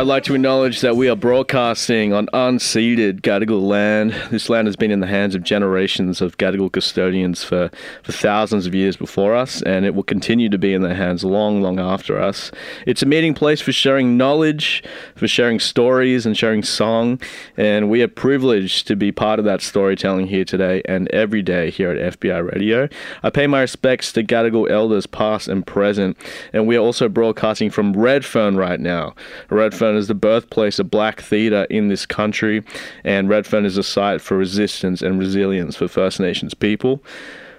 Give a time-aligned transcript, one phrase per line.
[0.00, 4.12] I'd like to acknowledge that we are broadcasting on unceded Gadigal land.
[4.30, 7.70] This land has been in the hands of generations of Gadigal custodians for,
[8.02, 11.22] for thousands of years before us, and it will continue to be in their hands
[11.22, 12.50] long, long after us.
[12.86, 14.82] It's a meeting place for sharing knowledge,
[15.16, 17.20] for sharing stories, and sharing song,
[17.58, 21.68] and we are privileged to be part of that storytelling here today and every day
[21.68, 22.88] here at FBI Radio.
[23.22, 26.16] I pay my respects to Gadigal elders past and present,
[26.54, 29.14] and we are also broadcasting from Redfern right now.
[29.50, 32.62] Redfern is the birthplace of black theatre in this country,
[33.04, 37.02] and Redfern is a site for resistance and resilience for First Nations people.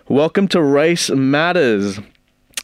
[0.08, 2.00] Welcome to Race Matters.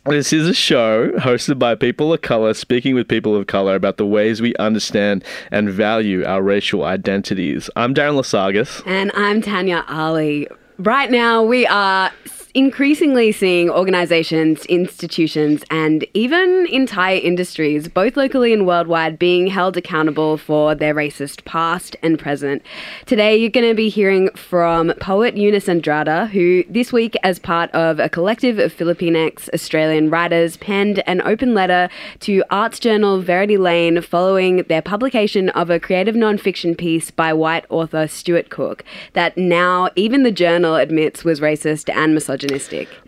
[0.06, 3.98] This is a show hosted by people of color speaking with people of color about
[3.98, 7.70] the ways we understand and value our racial identities.
[7.76, 8.84] I'm Darren Lasagas.
[8.86, 10.48] And I'm Tanya Ali.
[10.78, 12.12] Right now, we are
[12.54, 20.38] increasingly seeing organizations, institutions, and even entire industries, both locally and worldwide, being held accountable
[20.38, 22.62] for their racist past and present.
[23.06, 27.70] Today, you're going to be hearing from poet Eunice Andrada, who this week, as part
[27.72, 31.90] of a collective of Filipinx Australian writers, penned an open letter
[32.22, 37.66] to arts journal Verity La following their publication of a creative nonfiction piece by white
[37.70, 42.37] author Stuart Cook that now even the journal admits was racist and misogynistic.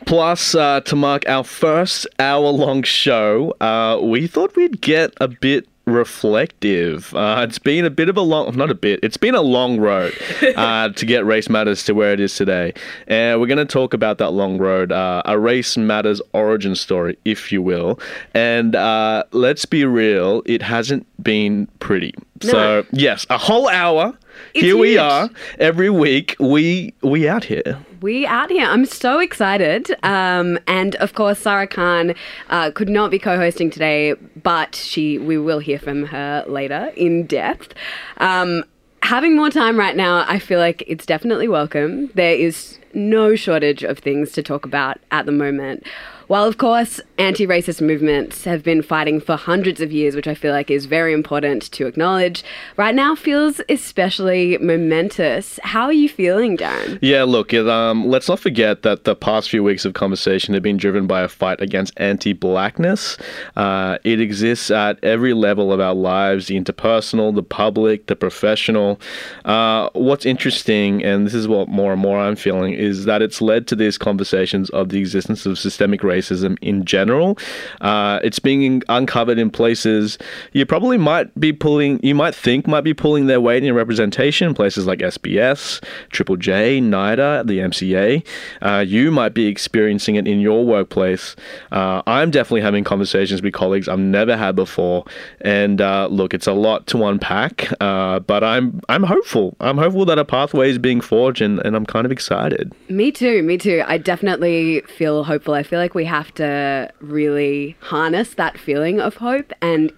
[0.06, 5.28] Plus, uh, to mark our first hour long show, uh, we thought we'd get a
[5.28, 7.14] bit reflective.
[7.16, 9.80] Uh, it's been a bit of a long, not a bit, it's been a long
[9.80, 10.14] road
[10.56, 12.74] uh, to get Race Matters to where it is today.
[13.08, 17.18] And we're going to talk about that long road, uh, a Race Matters origin story,
[17.26, 18.00] if you will.
[18.34, 22.14] And uh, let's be real, it hasn't been pretty.
[22.42, 24.18] So, yes, a whole hour.
[24.54, 26.38] It's here we are every week.
[26.40, 27.78] We we out here.
[28.02, 28.66] We out here.
[28.66, 29.94] I'm so excited.
[30.04, 32.16] Um, and of course, Sarah Khan
[32.50, 37.26] uh, could not be co-hosting today, but she we will hear from her later in
[37.26, 37.74] depth.
[38.18, 38.64] Um,
[39.04, 42.08] having more time right now, I feel like it's definitely welcome.
[42.16, 45.86] There is no shortage of things to talk about at the moment.
[46.30, 50.36] While, of course, anti racist movements have been fighting for hundreds of years, which I
[50.36, 52.44] feel like is very important to acknowledge,
[52.78, 55.60] right now feels especially momentous.
[55.64, 57.00] How are you feeling, Darren?
[57.02, 60.62] Yeah, look, it, um, let's not forget that the past few weeks of conversation have
[60.62, 63.18] been driven by a fight against anti blackness.
[63.56, 69.02] Uh, it exists at every level of our lives the interpersonal, the public, the professional.
[69.46, 73.42] Uh, what's interesting, and this is what more and more I'm feeling, is that it's
[73.42, 76.19] led to these conversations of the existence of systemic racism
[76.62, 77.38] in general.
[77.82, 80.18] Uh, it's being uncovered in places
[80.54, 84.54] you probably might be pulling, you might think might be pulling their weight in representation,
[84.54, 88.26] places like SBS, Triple J, NIDA, the MCA.
[88.62, 91.36] Uh, you might be experiencing it in your workplace.
[91.72, 95.06] Uh, I'm definitely having conversations with colleagues I've never had before.
[95.42, 99.56] And uh, look, it's a lot to unpack, uh, but I'm I'm hopeful.
[99.60, 102.74] I'm hopeful that a pathway is being forged, and, and I'm kind of excited.
[102.90, 103.84] Me too, me too.
[103.88, 105.54] I definitely feel hopeful.
[105.54, 109.94] I feel like we have to really harness that feeling of hope and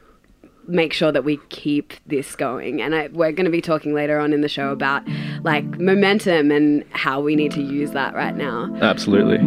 [0.67, 2.81] make sure that we keep this going.
[2.81, 5.03] And I, we're going to be talking later on in the show about
[5.43, 8.73] like momentum and how we need to use that right now.
[8.81, 9.39] Absolutely.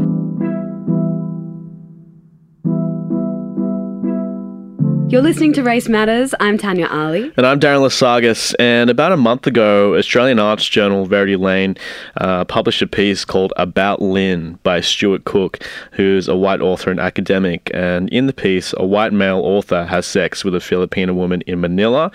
[5.06, 6.34] You're listening to Race Matters.
[6.40, 7.30] I'm Tanya Ali.
[7.36, 8.54] And I'm Darren Lasagas.
[8.58, 11.74] And about a month ago, Australian arts journal Verity La
[12.16, 15.62] uh, published a piece called About Lynn by Stuart Cook,
[15.92, 17.70] who's a white author and academic.
[17.74, 21.60] And in the piece, a white male author has sex with a Filipino woman in
[21.60, 22.10] Manila.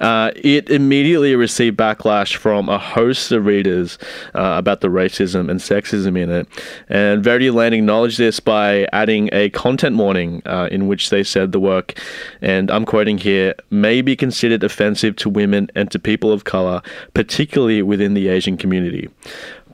[0.00, 3.98] Uh, it immediately received backlash from a host of readers
[4.34, 6.48] uh, about the racism and sexism in it.
[6.88, 11.52] And Verity La acknowledged this by adding a content warning uh, in which they said
[11.52, 11.94] the work
[12.42, 16.82] and I'm quoting here, may be considered offensive to women and to people of color,
[17.14, 19.08] particularly within the Asian community.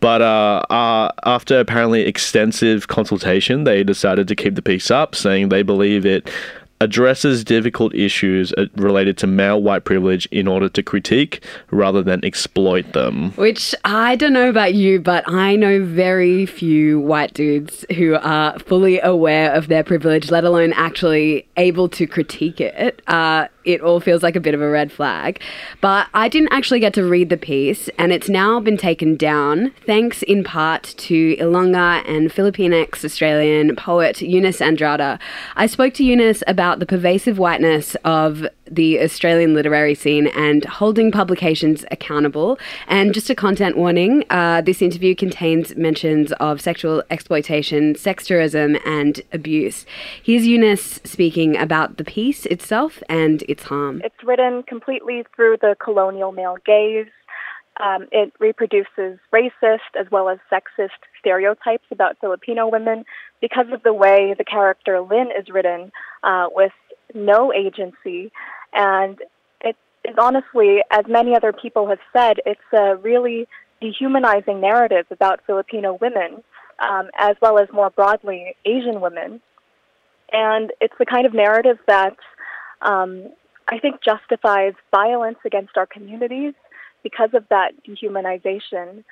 [0.01, 5.49] But uh, uh, after apparently extensive consultation, they decided to keep the piece up, saying
[5.49, 6.31] they believe it
[6.81, 12.25] addresses difficult issues uh, related to male white privilege in order to critique rather than
[12.25, 13.33] exploit them.
[13.33, 18.59] Which I don't know about you, but I know very few white dudes who are
[18.61, 23.03] fully aware of their privilege, let alone actually able to critique it.
[23.07, 25.41] Uh, it all feels like a bit of a red flag.
[25.81, 29.73] But I didn't actually get to read the piece, and it's now been taken down,
[29.87, 35.19] thanks in part to Ilongga and Filipinx Australian poet Eunice Andrada.
[35.57, 41.11] I spoke to Eunice about the pervasive whiteness of the Australian literary scene and holding
[41.11, 42.59] publications accountable.
[42.87, 48.77] And just a content warning uh, this interview contains mentions of sexual exploitation, sex tourism,
[48.85, 49.87] and abuse.
[50.23, 54.03] Here's Eunice speaking about the piece itself and its harm.
[54.05, 57.11] It's written completely through the colonial male gaze.
[57.81, 63.05] Um, it reproduces racist as well as sexist stereotypes about Filipino women
[63.41, 65.93] because of the way the character Lynn is written
[66.23, 66.73] uh, with
[67.15, 68.33] no agency.
[68.73, 69.19] And
[69.61, 73.47] it is honestly, as many other people have said, it's a really
[73.81, 76.43] dehumanizing narrative about Filipino women,
[76.81, 79.41] um, as well as more broadly Asian women.
[80.33, 82.17] And it's the kind of narrative that
[82.83, 83.29] um,
[83.69, 86.55] I think justifies violence against our communities
[87.03, 89.05] because of that dehumanization.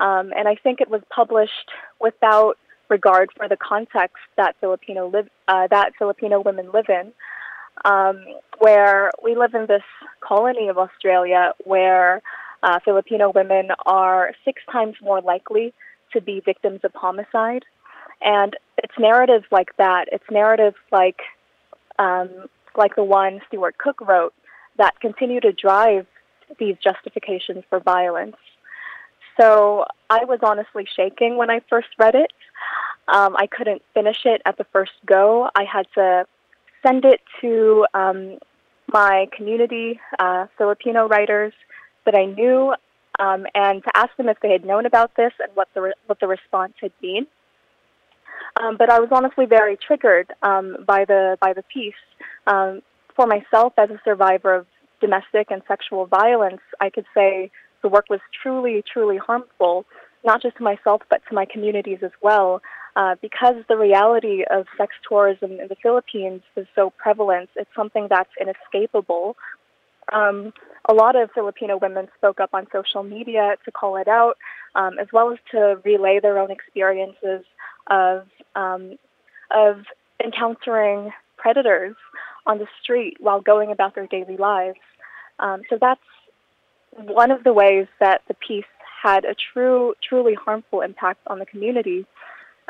[0.00, 1.70] Um, and I think it was published
[2.00, 2.58] without
[2.90, 7.12] regard for the context that Filipino live uh, that Filipino women live in,
[7.84, 8.24] um,
[8.58, 9.82] where we live in this
[10.20, 12.20] colony of Australia where
[12.62, 15.72] uh, Filipino women are six times more likely
[16.12, 17.64] to be victims of homicide,
[18.20, 20.06] and it's narratives like that.
[20.12, 21.20] It's narratives like
[21.98, 24.34] um, like the one Stuart Cook wrote
[24.78, 26.06] that continue to drive
[26.58, 28.36] these justifications for violence.
[29.40, 32.32] So I was honestly shaking when I first read it.
[33.08, 35.48] Um, I couldn't finish it at the first go.
[35.54, 36.26] I had to
[36.86, 38.38] send it to um,
[38.92, 41.52] my community, uh, Filipino writers
[42.04, 42.74] that I knew,
[43.18, 45.92] um, and to ask them if they had known about this and what the re-
[46.06, 47.26] what the response had been.
[48.62, 51.94] Um, but I was honestly very triggered um, by the by the piece.
[52.46, 52.82] Um,
[53.16, 54.66] for myself, as a survivor of
[55.00, 57.50] domestic and sexual violence, I could say
[57.82, 59.84] the work was truly, truly harmful,
[60.24, 62.62] not just to myself but to my communities as well.
[62.96, 68.06] Uh, because the reality of sex tourism in the Philippines is so prevalent, it's something
[68.08, 69.36] that's inescapable.
[70.12, 70.52] Um,
[70.88, 74.34] a lot of Filipino women spoke up on social media to call it out,
[74.76, 77.44] um, as well as to relay their own experiences
[77.88, 78.96] of um,
[79.50, 79.84] of
[80.22, 81.96] encountering predators
[82.46, 84.78] on the street while going about their daily lives.
[85.38, 86.00] Um, so that's
[86.96, 88.64] one of the ways that the piece
[89.02, 92.06] had a true, truly harmful impact on the community.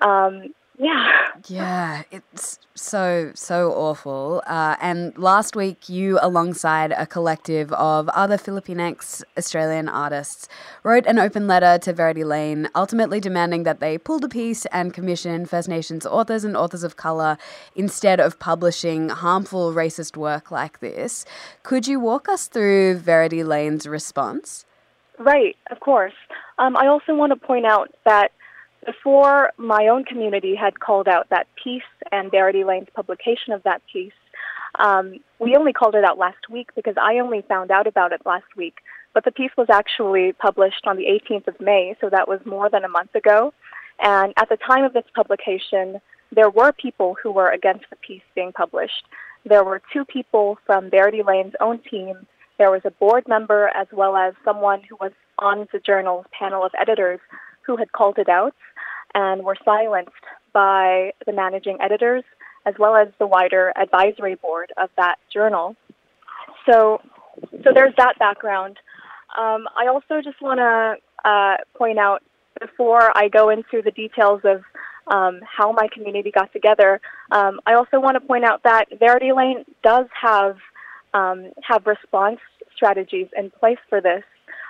[0.02, 1.10] Um, yeah.
[1.46, 4.42] Yeah, it's so, so awful.
[4.46, 10.48] Uh, and last week, you, alongside a collective of other Filipinx Australian artists,
[10.82, 14.92] wrote an open letter to Verity La, ultimately demanding that they pull the piece and
[14.92, 17.38] commission First Nations authors and authors of colour
[17.76, 21.24] instead of publishing harmful racist work like this.
[21.62, 24.64] Could you walk us through Verity La's response?
[25.18, 26.14] Right, of course.
[26.58, 28.32] Um, I also want to point out that
[28.84, 31.82] before my own community had called out that piece
[32.12, 34.12] and Verity La's publication of that piece,
[34.78, 38.22] um, we only called it out last week because I only found out about it
[38.24, 38.78] last week.
[39.12, 42.68] But the piece was actually published on the 18th of May, so that was more
[42.68, 43.54] than a month ago.
[44.00, 46.00] And at the time of this publication,
[46.32, 49.04] there were people who were against the piece being published.
[49.44, 52.26] There were two people from Verity La's own team.
[52.58, 56.64] There was a board member as well as someone who was on the journal's panel
[56.64, 57.20] of editors
[57.66, 58.54] who had called it out
[59.14, 60.10] and were silenced
[60.52, 62.24] by the managing editors
[62.66, 65.76] as well as the wider advisory board of that journal.
[66.68, 67.00] So,
[67.62, 68.78] so there's that background.
[69.38, 72.22] Um, I also just want to uh, point out
[72.60, 74.62] before I go into the details of
[75.06, 79.32] um, how my community got together, um, I also want to point out that Verity
[79.32, 80.56] La does have
[81.12, 82.40] um, have response
[82.74, 84.24] strategies in place for this.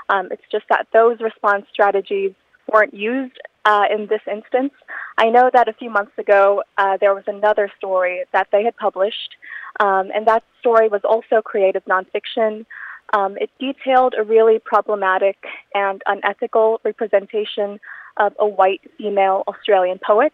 [0.08, 2.32] Um, it's just that those response strategies
[2.70, 4.72] weren't used uh, in this instance.
[5.16, 8.76] I know that a few months ago uh, there was another story that they had
[8.76, 9.36] published,
[9.80, 12.66] um, and that story was also creative nonfiction.
[13.12, 15.36] Um, it detailed a really problematic
[15.74, 17.80] and unethical representation
[18.16, 20.32] of a white female Australian poet,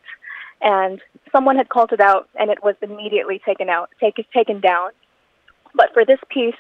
[0.60, 1.00] and
[1.32, 4.90] someone had called it out, and it was immediately taken out, take, taken down.
[5.75, 6.54] But for this piece,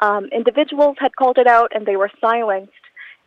[0.00, 2.72] um, individuals had called it out, and they were silenced.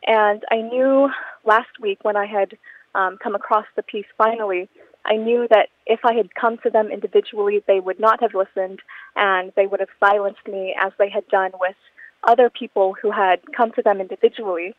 [0.06, 1.10] And I knew
[1.44, 2.58] last week when I had
[2.98, 4.68] um, come across the piece finally,
[5.06, 8.80] I knew that if I had come to them individually, they would not have listened
[9.16, 11.76] and they would have silenced me as they had done with
[12.24, 14.74] other people who had come to them individually.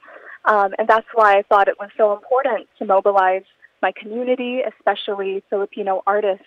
[0.45, 3.45] Um, and that's why I thought it was so important to mobilize
[3.81, 6.45] my community, especially Filipino artists,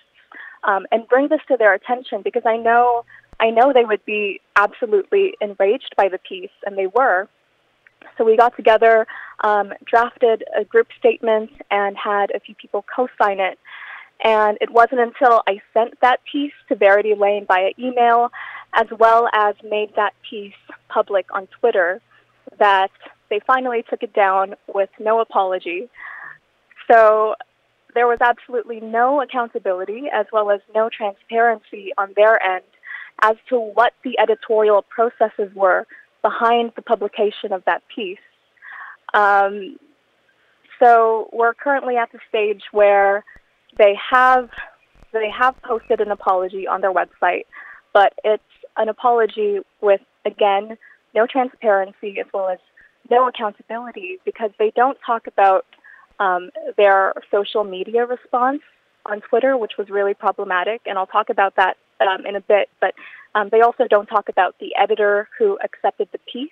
[0.64, 3.06] um, and bring this to their attention because I know
[3.40, 7.28] I know they would be absolutely enraged by the piece, and they were.
[8.18, 9.08] So we got together,
[9.44, 13.58] um, drafted a group statement, and had a few people co-sign it.
[14.24, 18.32] And it wasn't until I sent that piece to Verity La via email,
[18.74, 20.54] as well as made that piece
[20.90, 22.02] public on Twitter,
[22.60, 22.92] that
[23.30, 25.90] they finally took it down with no apology.
[26.90, 27.36] So
[27.94, 32.64] there was absolutely no accountability as well as no transparency on their end
[33.22, 35.86] as to what the editorial processes were
[36.22, 38.20] behind the publication of that piece.
[39.14, 39.78] Um,
[40.80, 43.24] so we're currently at the stage where
[43.78, 44.50] they have
[45.14, 47.46] they have posted an apology on their website,
[47.94, 48.44] but it's
[48.78, 50.78] an apology with again
[51.14, 52.60] no transparency as well as
[53.10, 55.66] no accountability because they don't talk about
[56.20, 58.62] um, their social media response
[59.06, 62.70] on Twitter, which was really problematic, and I'll talk about that um, in a bit.
[62.80, 62.94] But
[63.36, 66.50] um, they also don't talk about the editor who accepted the piece,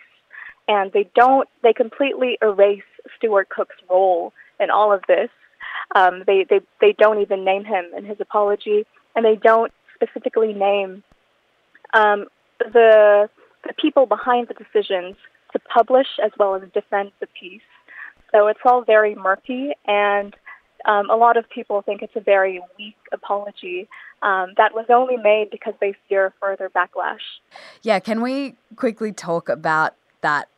[0.68, 1.48] and they don't.
[1.64, 2.84] They completely erase
[3.18, 5.30] Stuart Cook's role in all of this.
[5.96, 10.54] Um, they they they don't even name him in his apology, and they don't specifically
[10.54, 11.04] name
[11.94, 12.26] um,
[12.60, 13.30] the
[13.66, 15.16] the people behind the decisions
[15.52, 17.62] to publish as well as defend the piece.
[18.32, 20.36] So it's all very murky, and
[20.86, 23.88] um, a lot of people think it's a very weak apology
[24.22, 27.20] um, that was only made because they fear further backlash.
[27.82, 30.50] Yeah, can we quickly talk about that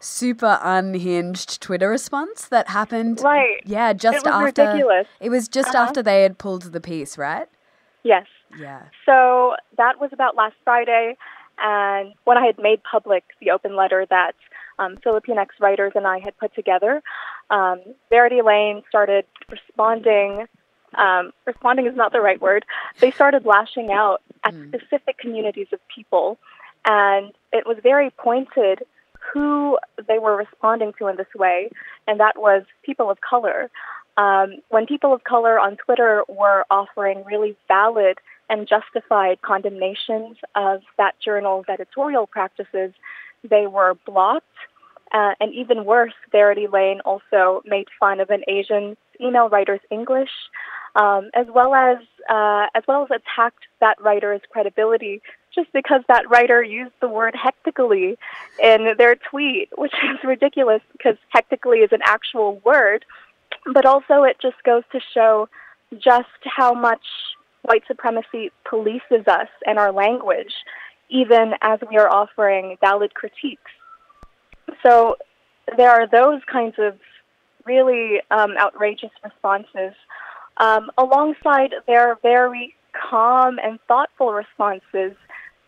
[0.00, 3.20] super unhinged Twitter response that happened?
[3.22, 3.60] Right.
[3.64, 5.06] Yeah, just it was after ridiculous.
[5.20, 5.84] it was just Uh-huh.
[5.84, 7.48] after they had pulled the piece, right?
[8.02, 8.26] Yes.
[8.58, 8.82] Yeah.
[9.04, 11.16] So that was about last Friday,
[11.58, 14.34] and when I had made public the open letter that
[14.78, 14.96] um,
[15.60, 17.02] writers and I had put together,
[17.50, 17.80] um,
[18.10, 20.46] Verity Lane started responding.
[20.94, 22.64] Um, responding is not the right word.
[23.00, 26.38] They started lashing out at specific communities of people,
[26.86, 28.82] and it was very pointed
[29.32, 29.78] who
[30.08, 31.70] they were responding to in this way,
[32.06, 33.70] and that was people of color.
[34.16, 38.18] Um, when people of color on Twitter were offering really valid
[38.48, 42.92] and justified condemnations of that journal's editorial practices,
[43.48, 44.46] they were blocked.
[45.12, 50.30] Uh, and even worse, Verity La also made fun of an Asian female writer's English,
[50.96, 51.98] um, as well as
[52.28, 55.22] uh, as well as attacked that writer's credibility
[55.56, 58.16] just because that writer used the word hectically
[58.62, 63.04] in their tweet, which is ridiculous because hectically is an actual word.
[63.72, 65.48] But also, it just goes to show
[65.98, 67.04] just how much
[67.62, 70.52] white supremacy polices us and our language,
[71.08, 73.70] even as we are offering valid critiques.
[74.84, 75.16] So
[75.76, 76.98] there are those kinds of
[77.64, 79.94] really um, outrageous responses,
[80.58, 85.16] um, alongside their very calm and thoughtful responses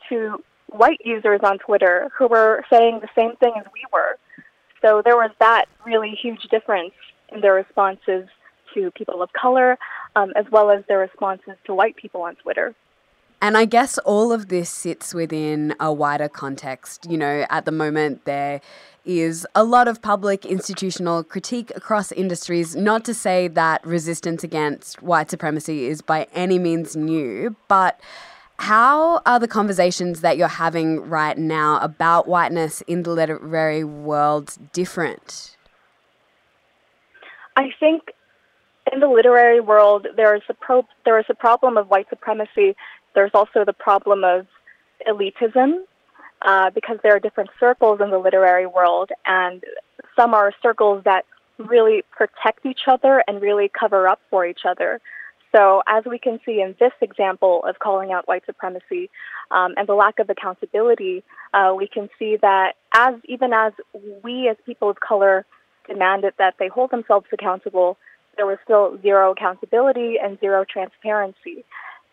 [0.09, 4.19] to white users on Twitter who were saying the same thing as we were.
[4.83, 6.93] So there was that really huge difference
[7.31, 8.29] in their responses
[8.75, 9.79] to people of color,
[10.15, 12.75] um, as well as their responses to white people on Twitter.
[13.41, 17.07] And I guess all of this sits within a wider context.
[17.09, 18.61] You know, at the moment, there
[19.05, 22.75] is a lot of public institutional critique across industries.
[22.75, 28.01] Not to say that resistance against white supremacy is by any means new, but
[28.59, 34.57] how are the conversations that you're having right now about whiteness in the literary world
[34.73, 35.57] different?
[37.57, 38.13] I think
[38.93, 42.75] in the literary world, there is a pro- there is a problem of white supremacy.
[43.15, 44.47] There's also the problem of
[45.07, 45.81] elitism,
[46.43, 49.63] uh, because there are different circles in the literary world, and
[50.17, 51.25] some are circles that
[51.59, 55.01] really protect each other and really cover up for each other.
[55.55, 59.11] So, as we can see in this example of calling out white supremacy
[59.51, 61.25] um, and the lack of accountability,
[61.55, 63.73] uh, we can see that as even as
[64.23, 65.47] we as people of color
[65.89, 67.97] demanded that they hold themselves accountable,
[68.37, 71.65] there was still zero accountability and zero transparency.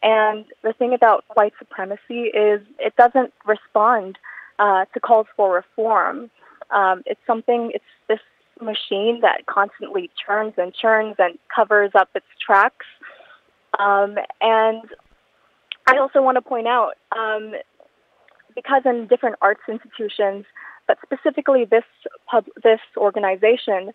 [0.06, 4.20] And the thing about white supremacy is it doesn't respond
[4.60, 6.30] uh, to calls for reform.
[6.70, 8.20] Um, it's something, it's this
[8.62, 12.86] machine that constantly churns and churns and covers up its tracks.
[13.80, 14.84] Um, and
[15.88, 17.54] I also want to point out, um,
[18.54, 20.46] because in different arts institutions,
[20.88, 21.84] but specifically this
[22.30, 23.92] pub, this organization,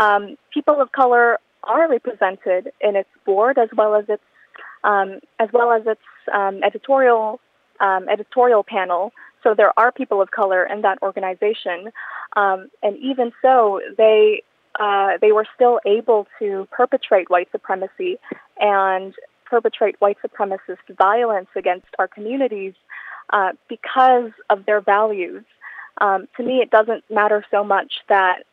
[0.00, 4.22] um, people of color are represented in its board as well as its
[4.84, 6.00] um, as well as its
[6.32, 7.40] um, editorial
[7.80, 9.12] um, editorial panel.
[9.42, 11.90] So there are people of color in that organization,
[12.36, 14.42] um, and even so, they
[14.78, 18.18] uh, they were still able to perpetrate white supremacy
[18.58, 22.74] and perpetrate white supremacist violence against our communities
[23.32, 25.44] uh, because of their values.
[26.00, 28.44] Um, to me, it doesn't matter so much that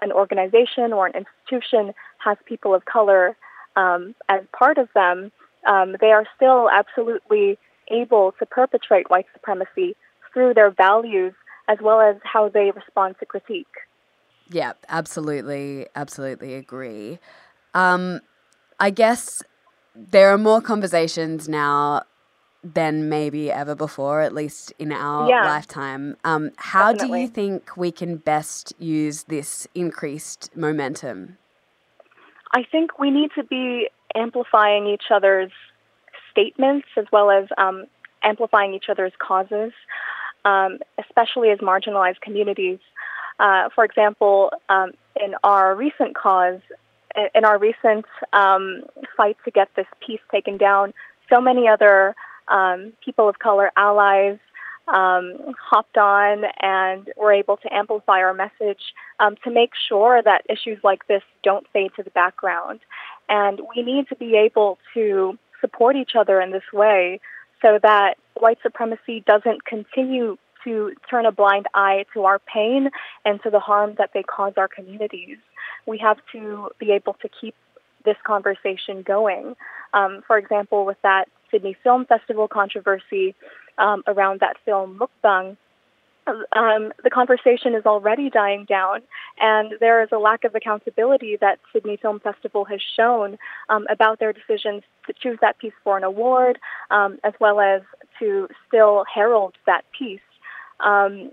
[0.00, 3.36] an organization or an institution has people of color
[3.76, 5.30] um, as part of them.
[5.66, 7.58] Um, they are still absolutely
[7.88, 9.96] able to perpetrate white supremacy
[10.32, 11.34] through their values
[11.68, 13.66] as well as how they respond to critique.
[14.50, 17.18] Yeah, absolutely, absolutely agree.
[17.74, 18.20] Um,
[18.78, 19.42] I guess
[19.94, 22.02] there are more conversations now
[22.62, 25.44] than maybe ever before, at least in our Yeah.
[25.44, 26.16] lifetime.
[26.24, 31.38] Um, how do you think we can best use this increased momentum?
[32.54, 35.50] I think we need to be amplifying each other's
[36.30, 37.86] statements as well as um,
[38.22, 39.72] amplifying each other's causes,
[40.44, 42.78] um, especially as marginalized communities.
[43.38, 46.60] Uh, for example, um, in our recent cause,
[47.34, 48.82] in our recent um,
[49.16, 50.92] fight to get this piece taken down,
[51.32, 52.14] so many other
[52.48, 54.38] um, people of color allies
[54.88, 58.94] um, hopped on and were able to amplify our message
[59.42, 62.80] to make sure that issues like this don't fade to the background.
[63.28, 67.20] And we need to be able to support each other in this way
[67.62, 72.90] so that white supremacy doesn't continue to turn a blind eye to our pain
[73.24, 75.38] and to the harm that they cause our communities.
[75.86, 77.54] We have to be able to keep
[78.04, 79.56] this conversation going.
[79.94, 83.34] Um, for example, with that Sydney Film Festival controversy
[83.78, 85.56] um, around that film Mukbang,
[86.26, 89.00] um, the conversation is already dying down,
[89.40, 94.18] and there is a lack of accountability that Sydney Film Festival has shown um, about
[94.18, 96.58] their decisions to choose that piece for an award,
[96.90, 97.82] um, as well as
[98.18, 100.20] to still herald that piece.
[100.80, 101.30] Um,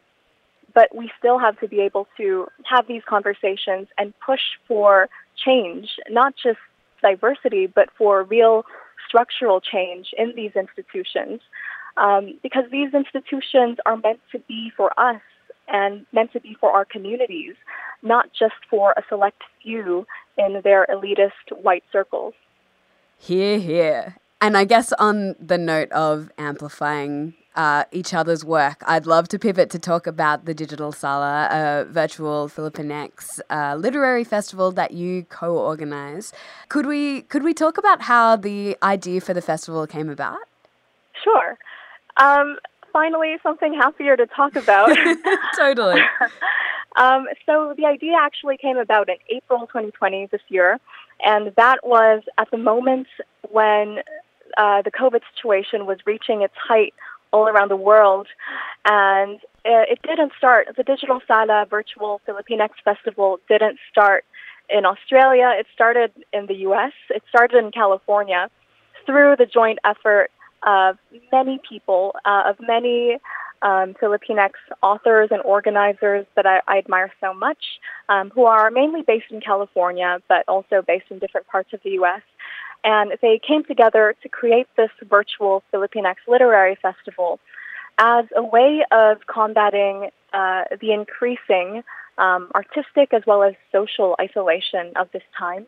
[0.73, 5.89] but we still have to be able to have these conversations and push for change,
[6.09, 6.57] not just
[7.01, 8.65] diversity, but for real
[9.07, 11.41] structural change in these institutions.
[11.95, 15.21] Um, because these institutions are meant to be for us
[15.67, 17.55] and meant to be for our communities,
[18.01, 20.05] not just for a select few
[20.37, 22.33] in their elitist white circles.
[23.17, 24.15] Here, here.
[24.41, 29.39] And I guess on the note of amplifying uh, each other's work, I'd love to
[29.39, 35.23] pivot to talk about the Digital Sala, a virtual Filipinx uh, literary festival that you
[35.29, 36.33] co-organize.
[36.67, 40.39] Could we could we talk about how the idea for the festival came about?
[41.23, 41.57] Sure.
[42.17, 42.57] Um,
[42.91, 44.95] finally, something happier to talk about.
[45.57, 46.01] totally.
[46.95, 50.79] um, so the idea actually came about in April 2020 this year,
[51.23, 53.07] and that was at the moment
[53.49, 53.99] when
[54.57, 56.93] uh, the COVID situation was reaching its height
[57.31, 58.27] all around the world,
[58.85, 60.67] and uh, it didn't start.
[60.77, 64.23] The Digital Sala Virtual Filipinx Festival didn't start
[64.69, 65.51] in Australia.
[65.57, 66.93] It started in the U.S.
[67.09, 68.49] It started in California
[69.05, 70.29] through the joint effort
[70.65, 70.97] of
[71.31, 73.17] many people, uh, of many
[73.61, 79.01] um, Filipinx authors and organizers that I, I admire so much, um, who are mainly
[79.01, 82.21] based in California, but also based in different parts of the U.S.
[82.83, 87.39] And they came together to create this virtual Filipinx Literary Festival
[87.97, 91.83] as a way of combating uh, the increasing
[92.17, 95.65] um, artistic as well as social isolation of this time.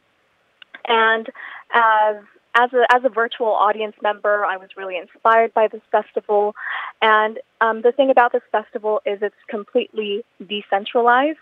[0.87, 1.29] And
[1.73, 2.17] as
[2.55, 6.55] as a, as a virtual audience member, I was really inspired by this festival.
[7.01, 11.37] And um, the thing about this festival is it's completely decentralized.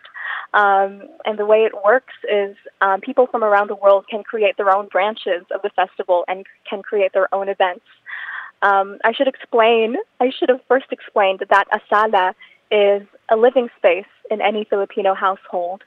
[0.53, 4.57] Um, and the way it works is um, people from around the world can create
[4.57, 7.85] their own branches of the festival and can create their own events.
[8.63, 12.33] Um, I should explain, I should have first explained that a sala
[12.71, 15.83] is a living space in any Filipino household.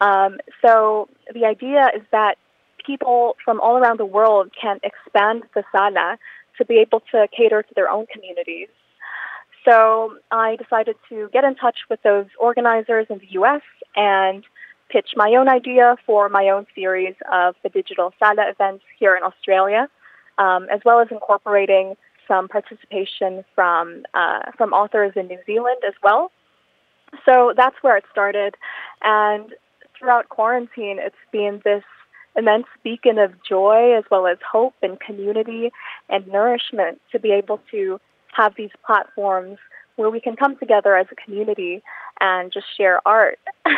[0.00, 2.36] Um, so the idea is that
[2.88, 6.18] people from all around the world can expand the sala
[6.56, 8.68] to be able to cater to their own communities.
[9.64, 13.60] So I decided to get in touch with those organizers in the U.S.
[13.94, 14.42] and
[14.88, 19.22] pitch my own idea for my own series of the digital sala events here in
[19.22, 19.88] Australia,
[20.38, 21.96] um, as well as incorporating
[22.26, 26.30] some participation from uh, from authors in New Zealand as well.
[27.26, 28.54] So that's where it started,
[29.02, 29.54] and
[29.98, 31.84] throughout quarantine, it's been this
[32.36, 35.70] immense beacon of joy as well as hope and community
[36.08, 38.00] and nourishment to be able to
[38.32, 39.58] have these platforms
[39.96, 41.82] where we can come together as a community
[42.20, 43.38] and just share art.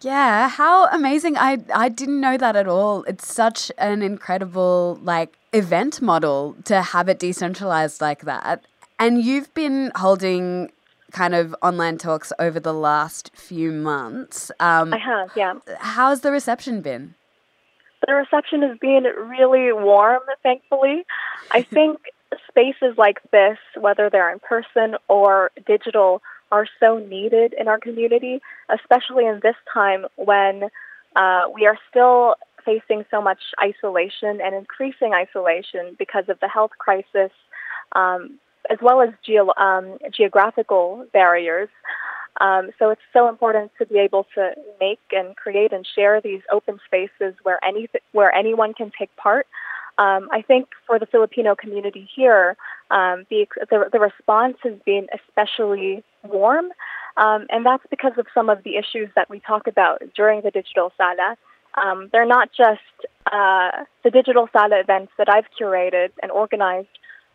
[0.00, 1.38] Yeah, how amazing.
[1.38, 3.04] I I didn't know that at all.
[3.04, 8.66] It's such an incredible like event model to have it decentralized like that.
[8.98, 10.70] And you've been holding
[11.12, 14.50] kind of online talks over the last few months.
[14.60, 15.54] Um, I have, yeah.
[15.78, 17.14] how's the reception been?
[18.06, 21.04] The reception has been really warm, thankfully.
[21.50, 21.98] I think
[22.48, 28.40] spaces like this, whether they're in person or digital, are so needed in our community,
[28.68, 30.64] especially in this time when
[31.16, 36.70] uh, we are still facing so much isolation and increasing isolation because of the health
[36.78, 37.30] crisis,
[37.92, 38.38] um,
[38.70, 41.68] as well as geo- um, geographical barriers.
[42.40, 46.40] Um, so it's so important to be able to make and create and share these
[46.52, 49.46] open spaces where any where anyone can take part.
[49.96, 52.56] Um, I think for the Filipino community here,
[52.90, 56.66] um, the, the, the response has been especially warm,
[57.16, 60.50] um, and that's because of some of the issues that we talk about during the
[60.50, 61.36] digital sala.
[61.80, 62.80] Um, they're not just
[63.32, 66.88] uh, the digital sala events that I've curated and organized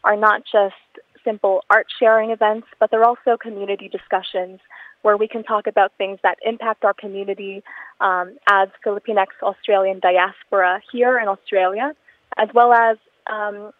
[0.03, 0.75] are not just
[1.23, 4.59] simple art sharing events, but they're also community discussions
[5.01, 7.63] where we can talk about things that impact our community
[8.01, 11.93] um, as Filipinx Australian diaspora here in Australia,
[12.37, 12.97] as well as
[13.31, 13.71] um,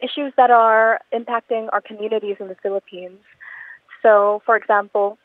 [0.00, 3.18] issues that are impacting our communities in the Philippines.
[4.02, 5.18] So, for example,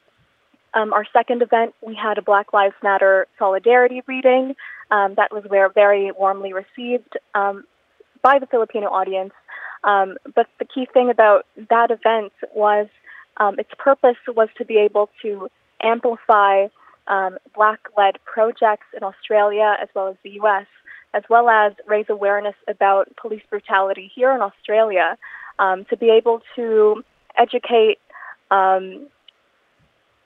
[0.74, 4.56] um, our second event, we had a Black Lives Matter solidarity reading
[4.92, 7.64] um, that was very warmly received um,
[8.22, 9.32] by the Filipino audience.
[9.86, 12.88] Um, but the key thing about that event was
[13.38, 15.48] um, its purpose was to be able to
[15.82, 16.68] amplify
[17.08, 20.66] um, black-led projects in Australia as well as the U.S.,
[21.14, 25.18] as well as raise awareness about police brutality here in Australia,
[25.60, 27.04] um, to be able to
[27.38, 28.00] educate.
[28.50, 29.08] Um,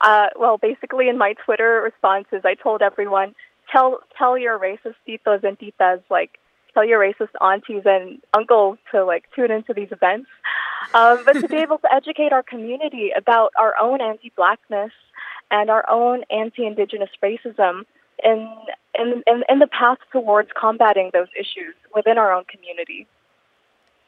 [0.00, 3.34] uh, well, basically, in my Twitter responses, I told everyone
[3.70, 6.39] tell tell your racist titos and titas like
[6.72, 10.28] tell your racist aunties and uncles to like tune into these events.
[10.94, 14.92] Um, but to be able to educate our community about our own anti-blackness
[15.50, 17.82] and our own anti-indigenous racism
[18.22, 18.54] in,
[18.98, 23.06] in, in, in the path towards combating those issues within our own community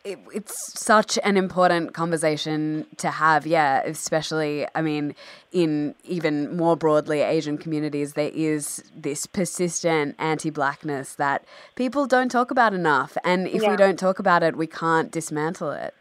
[0.05, 5.15] it, it's such an important conversation to have, yeah, especially, I mean,
[5.53, 11.45] in even more broadly Asian communities, there is this persistent anti blackness that
[11.77, 13.17] people don't talk about enough.
[13.23, 13.71] And if Yeah.
[13.71, 15.95] we don't talk about it, we can't dismantle it.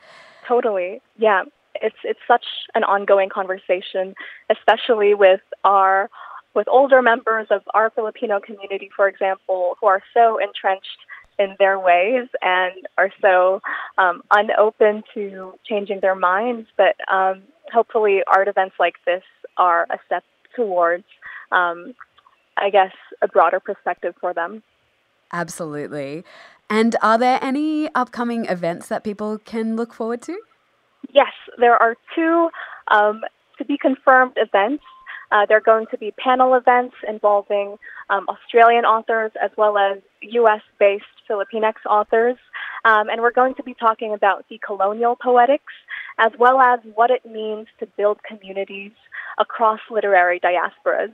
[0.48, 1.02] Totally.
[1.18, 1.44] Yeah.
[1.76, 4.16] It's it's such an ongoing conversation,
[4.50, 6.10] especially with our
[6.54, 11.00] with older members of our Filipino community, for example, who are so entrenched
[11.42, 13.62] in their ways and are so
[13.98, 16.68] um, unopen to changing their minds.
[16.78, 19.24] But um, hopefully, art events like this
[19.58, 20.24] are a step
[20.56, 21.06] towards,
[21.52, 21.94] um,
[22.58, 24.64] I guess, a broader perspective for them.
[25.34, 26.24] Absolutely.
[26.70, 30.38] And are there any upcoming events that people can look forward to?
[31.14, 32.50] Yes, there are two
[32.90, 33.22] um,
[33.58, 34.84] to be confirmed events.
[35.32, 37.78] Uh, there are going to be panel events involving
[38.10, 40.62] um, Australian authors as well as U.S.
[40.80, 42.38] based Filipinx authors.
[42.84, 45.74] Um, and we're going to be talking about decolonial poetics
[46.20, 48.92] as well as what it means to build communities
[49.40, 51.14] across literary diasporas.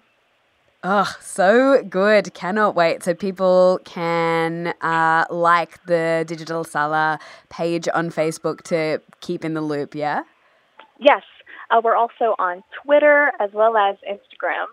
[0.83, 2.33] Oh, so good.
[2.33, 3.03] Cannot wait.
[3.03, 9.61] So people can uh, like the Digital Sala page on Facebook to keep in the
[9.61, 10.21] loop, yeah?
[10.99, 11.23] Yes,
[11.69, 14.65] uh, we're also on Twitter as well as Instagram.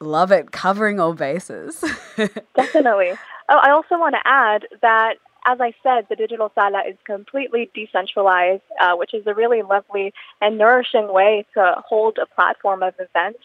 [0.00, 0.52] Love it.
[0.52, 1.80] Covering all bases.
[2.54, 3.12] Definitely.
[3.48, 5.14] Oh, I also want to add that,
[5.46, 10.12] as I said, the digital sala is completely decentralized, uh, which is a really lovely
[10.40, 13.44] and nourishing way to hold a platform of events.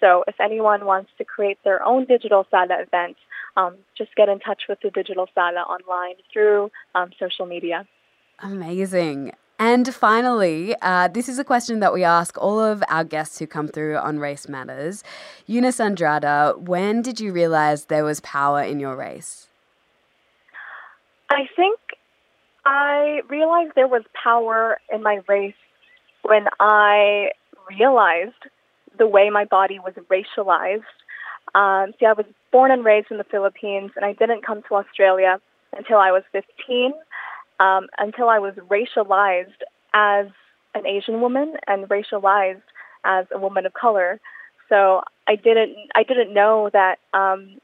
[0.00, 3.16] So if anyone wants to create their own digital sala event,
[3.56, 7.86] um, just get in touch with the digital sala online through um, social media.
[8.38, 9.32] Amazing.
[9.60, 13.46] And finally, uh, this is a question that we ask all of our guests who
[13.46, 15.04] come through on Race Matters.
[15.46, 19.48] Eunice Andrada, when did you realize there was power in your race?
[21.28, 21.78] I think
[22.64, 25.52] I realized there was power in my race
[26.22, 27.32] when I
[27.68, 28.42] realized
[28.98, 30.88] the way my body was racialized.
[31.54, 34.76] Um, see, I was born and raised in the Philippines, and I didn't come to
[34.76, 35.38] Australia
[35.76, 36.94] until I was 15,
[37.60, 39.62] um, until I was racialized
[39.94, 40.26] as
[40.74, 42.62] an Asian woman and racialized
[43.04, 44.20] as a woman of color.
[44.68, 47.60] So I didn't, I didn't know that um,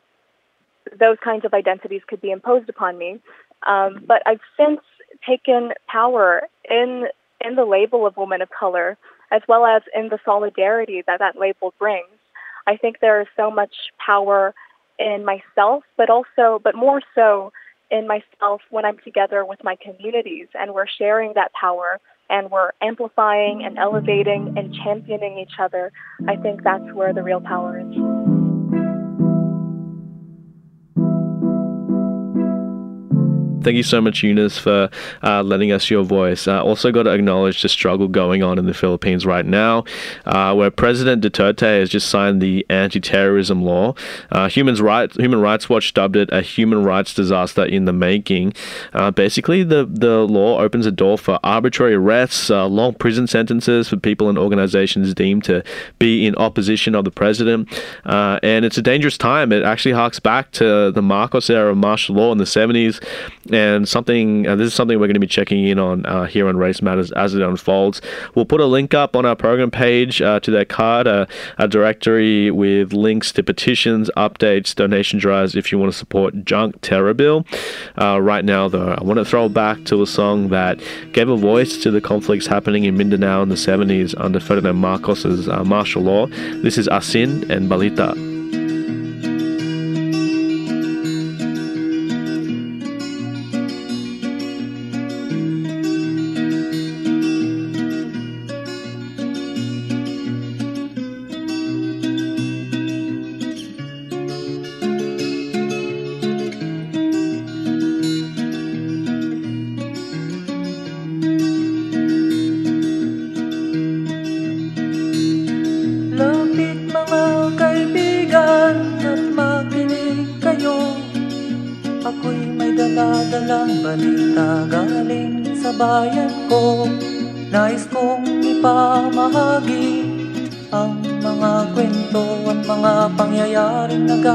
[0.99, 3.21] those kinds of identities could be imposed upon me.
[3.67, 4.81] Um, but I've since
[5.27, 7.09] taken power in
[7.41, 8.97] in the label of woman of color,
[9.31, 12.09] as well as in the solidarity that that label brings.
[12.67, 14.55] I think there is so much power
[14.99, 17.53] in myself, but also, but more so
[17.91, 22.73] in myself when I'm together with my communities and we're sharing that power and we're
[22.83, 25.93] amplifying and elevating and championing each other.
[26.29, 28.16] I think that's where the real power is.
[33.67, 34.89] Thank you so much, Eunice, for
[35.25, 36.47] uh, lending us your voice.
[36.47, 39.83] Uh, also, got to acknowledge the struggle going on in the Philippines right now,
[40.25, 43.97] uh, where President Duterte has just signed the anti-terrorism law.
[44.31, 48.53] Uh, Human Rights Human Rights Watch dubbed it a human rights disaster in the making.
[48.93, 53.89] Uh, basically, the the law opens a door for arbitrary arrests, uh, long prison sentences
[53.89, 55.65] for people and organizations deemed to
[55.99, 57.69] be in opposition of the president,
[58.05, 59.51] and it's a dangerous time.
[59.51, 63.03] It actually harks back to the Marcos era of martial law in the 70s
[63.57, 66.47] and something uh, this is something we're going to be checking in on uh, here
[66.47, 68.03] on Race Matters as it unfolds.
[68.35, 71.25] We'll put a link up on our program page uh, to that card, uh,
[71.57, 76.81] a directory with links to petitions, updates, donation drives if you want to support Junk
[76.83, 77.47] Terror Bill.
[77.99, 80.79] Uh, right now, though, I want to throw back to a song that
[81.13, 85.49] gave a voice to the conflicts happening in Mindanao in the 70s under Ferdinand Marcos's
[85.49, 86.27] uh, martial law.
[86.27, 88.36] This is Asin and Balita.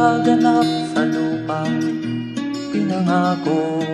[0.02, 0.66] Nagaganap
[0.98, 1.78] sa lupang
[2.74, 3.86] pinangako.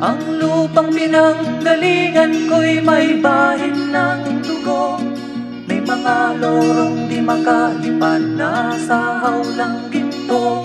[0.00, 4.96] Ang lupang pinanggalingan ko'y may bahin ng dugo.
[5.68, 10.64] May mga lorong di makalipad na sa hawlang ginto.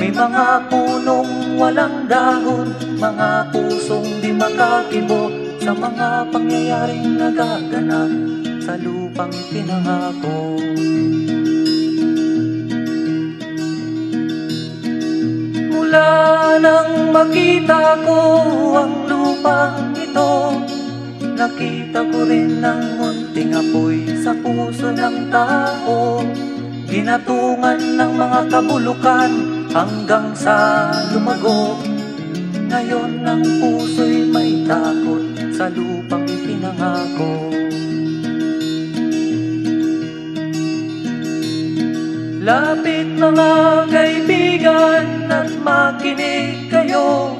[0.00, 5.28] May mga punong walang dahon Mga pusong di makakibo.
[5.60, 8.31] Sa mga pangyayaring nagaganap
[8.62, 10.56] sa lupang pinangako.
[15.74, 16.10] Mula
[16.62, 18.20] nang makita ko
[18.78, 20.32] ang lupang ito
[21.42, 26.22] Nakita ko rin ang munting apoy sa puso ng tao.
[26.86, 29.30] Ginatungan ng mga kabulukan
[29.74, 31.82] hanggang sa lumago.
[32.70, 37.51] Ngayon ang puso'y may takot sa lupang ipinangako
[42.42, 43.50] Lapit mga
[43.86, 47.38] kaibigan at makinig kayo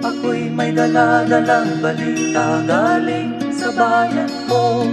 [0.00, 4.88] Ako'y may daladalang balita galing sa bayan ko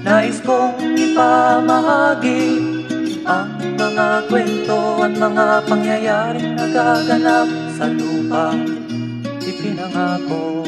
[0.00, 2.48] Nais kong ipamahagi
[3.28, 8.66] ang mga kwento at mga pangyayaring nagaganap sa lupang
[9.46, 10.66] ipinangako.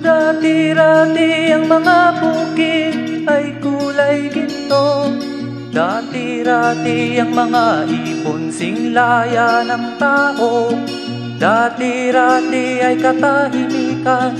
[0.00, 5.12] Dati-rati ang mga bukid ay kulay ginto
[5.68, 10.72] Dati-rati ang mga ipon singlaya ng tao.
[11.36, 14.32] Dati-rati ay katahimikan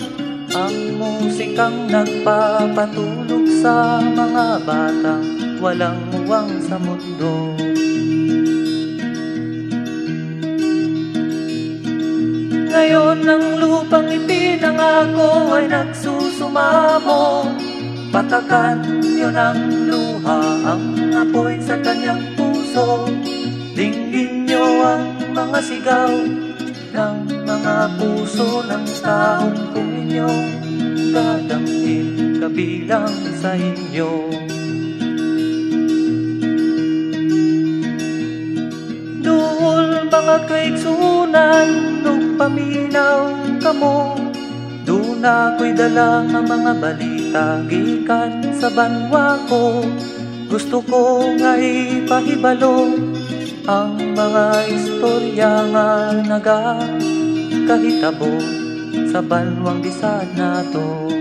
[0.50, 5.26] Ang musikang nagpapatulog sa mga batang
[5.60, 7.54] Walang muwang sa mundo.
[12.72, 17.42] Ngayon ang lupang ipinangako ay nagsusumamo
[18.08, 23.04] Patakan niyo ng luha ang apoy sa kanyang puso.
[23.76, 26.12] Dinggin niyo ang mga sigaw
[26.96, 30.48] ng mga puso ng taong kung inyong
[31.12, 34.32] dadamhin kabilang sa inyo.
[39.20, 41.68] Duol mga kaigsunan
[42.00, 44.16] nung paminaw kamo
[44.88, 49.84] Doon ako'y dala ang mga balik tagikan sa banwa ko.
[50.48, 52.88] Gusto ko nga ipahibalo
[53.68, 58.32] Ang mga istorya nga nagakahitabo
[59.12, 61.17] Sa banwang bisad na to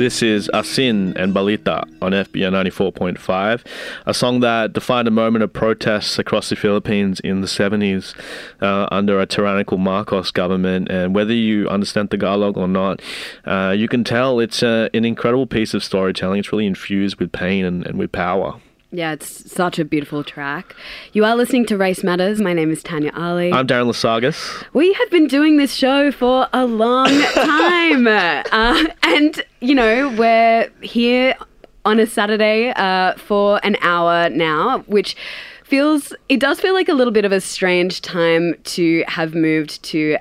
[0.00, 3.66] This is Asin and Balita on FBI 94.5,
[4.06, 8.14] a song that defined a moment of protests across the Philippines in the 70s
[8.62, 10.90] uh, under a tyrannical Marcos government.
[10.90, 13.02] And whether you understand the Tagalog or not,
[13.44, 16.38] uh, you can tell it's uh, an incredible piece of storytelling.
[16.38, 18.58] It's really infused with pain and, and with power.
[18.92, 20.74] Yeah, it's such a beautiful track.
[21.12, 22.40] You are listening to Race Matters.
[22.40, 23.52] My name is Tanya Ali.
[23.52, 24.64] I'm Darren Lasagas.
[24.72, 28.08] we have been doing this show for a long time.
[28.08, 31.36] uh, and, you know, we're here
[31.84, 35.14] on a Saturday uh, for an hour now, which
[35.62, 39.80] feels, it does feel like a little bit of a strange time to have moved
[39.84, 40.16] to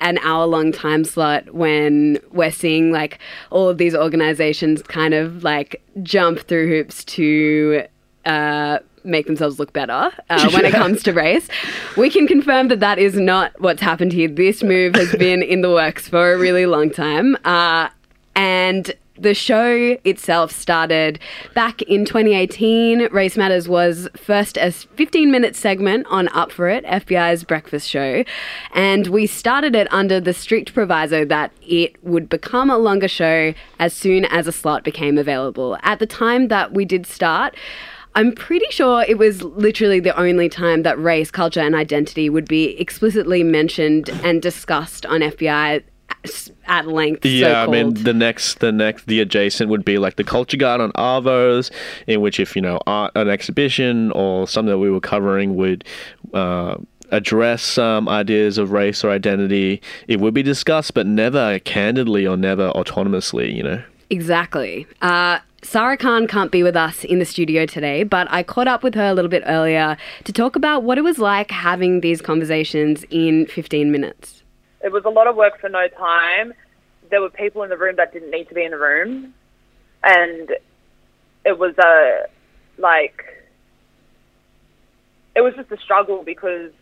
[0.00, 3.18] an hour long time slot when we're seeing like
[3.50, 7.84] all of these organizations kind of like jump through hoops to
[8.24, 11.48] uh, make themselves look better uh, when it comes to race.
[11.96, 14.28] We can confirm that that is not what's happened here.
[14.28, 17.36] This move has been in the works for a really long time.
[17.44, 17.88] Uh,
[18.34, 21.18] and the show itself started
[21.54, 23.12] back in 2018.
[23.12, 28.24] Race Matters was first a 15 minute segment on Up For It, FBI's breakfast show.
[28.72, 33.52] And we started it under the strict proviso that it would become a longer show
[33.78, 35.76] as soon as a slot became available.
[35.82, 37.54] At the time that we did start,
[38.14, 42.48] I'm pretty sure it was literally the only time that race, culture, and identity would
[42.48, 45.82] be explicitly mentioned and discussed on FBI
[46.66, 47.24] at length.
[47.24, 50.80] Yeah, I mean the next, the next, the adjacent would be like the culture guide
[50.80, 51.70] on Arvos,
[52.06, 55.84] in which if you know art, an exhibition or something that we were covering would.
[56.32, 56.76] Uh,
[57.12, 62.36] address some ideas of race or identity it would be discussed but never candidly or
[62.36, 64.88] never autonomously you know Exactly.
[65.00, 68.82] Uh, Sarah Khan can't be with us in the studio today, but I caught up
[68.82, 72.22] with her a little bit earlier to talk about what it was like having these
[72.22, 74.42] conversations in 15 minutes.
[74.82, 76.54] It was a lot of work for no time.
[77.10, 79.34] There were people in the room that didn't need to be in the room,
[80.02, 80.50] and
[81.44, 82.26] it was a
[82.78, 83.22] like
[85.36, 86.72] it was just a struggle because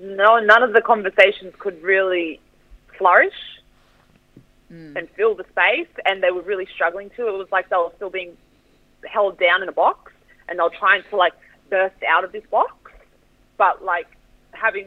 [0.00, 2.40] no none of the conversations could really
[2.96, 3.34] flourish
[4.72, 4.96] Mm.
[4.96, 7.26] and fill the space, and they were really struggling to.
[7.26, 8.36] It was like they were still being
[9.04, 10.12] held down in a box,
[10.48, 11.32] and they were trying to like
[11.70, 12.92] burst out of this box,
[13.58, 14.06] but like
[14.52, 14.86] having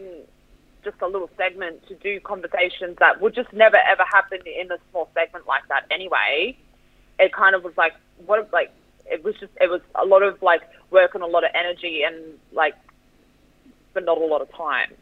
[0.84, 4.78] just a little segment to do conversations that would just never ever happen in a
[4.91, 6.58] small segment like that anyway.
[7.19, 7.93] It kind of was like
[8.26, 8.72] what like
[9.06, 12.04] it was just it was a lot of like work and a lot of energy
[12.04, 12.15] and
[12.52, 12.76] like
[13.93, 14.93] but not a lot of time.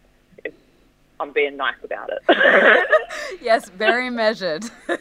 [1.21, 2.21] If I'm being nice about it.
[3.41, 4.63] Yes, very measured.
[4.87, 4.99] See again,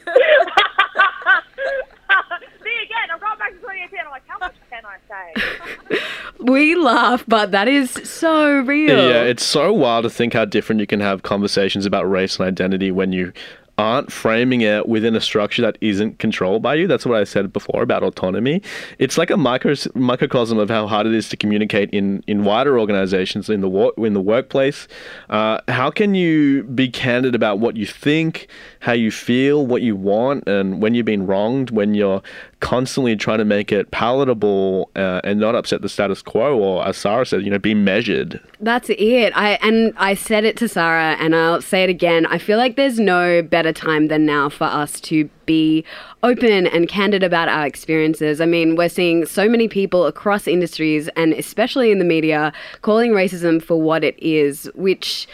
[3.12, 3.98] I'm going back to 2018.
[4.04, 5.98] I'm like, how much can I say?
[6.38, 9.08] We laugh, but that is so real.
[9.10, 12.46] Yeah, it's so wild to think how different you can have conversations about race and
[12.46, 13.32] identity when you
[13.80, 16.86] aren't framing it within a structure that isn't controlled by you.
[16.86, 18.60] That's what I said before about autonomy.
[18.98, 22.78] It's like a micro, microcosm of how hard it is to communicate in, in wider
[22.78, 24.86] organizations in the in the workplace.
[25.30, 28.48] Uh, how can you be candid about what you think,
[28.80, 32.22] how you feel, what you want, and when you've been wronged, when you're
[32.60, 36.96] constantly trying to make it palatable uh, and not upset the status quo, or as
[36.96, 38.40] Sarah said, you know, be measured.
[38.60, 39.32] That's it.
[39.36, 42.26] I and I said it to Sarah and I'll say it again.
[42.26, 45.84] I feel like there's no better time than now for us to be
[46.22, 48.40] open and candid about our experiences.
[48.40, 53.10] I mean, we're seeing so many people across industries and especially in the media calling
[53.12, 55.26] racism for what it is, which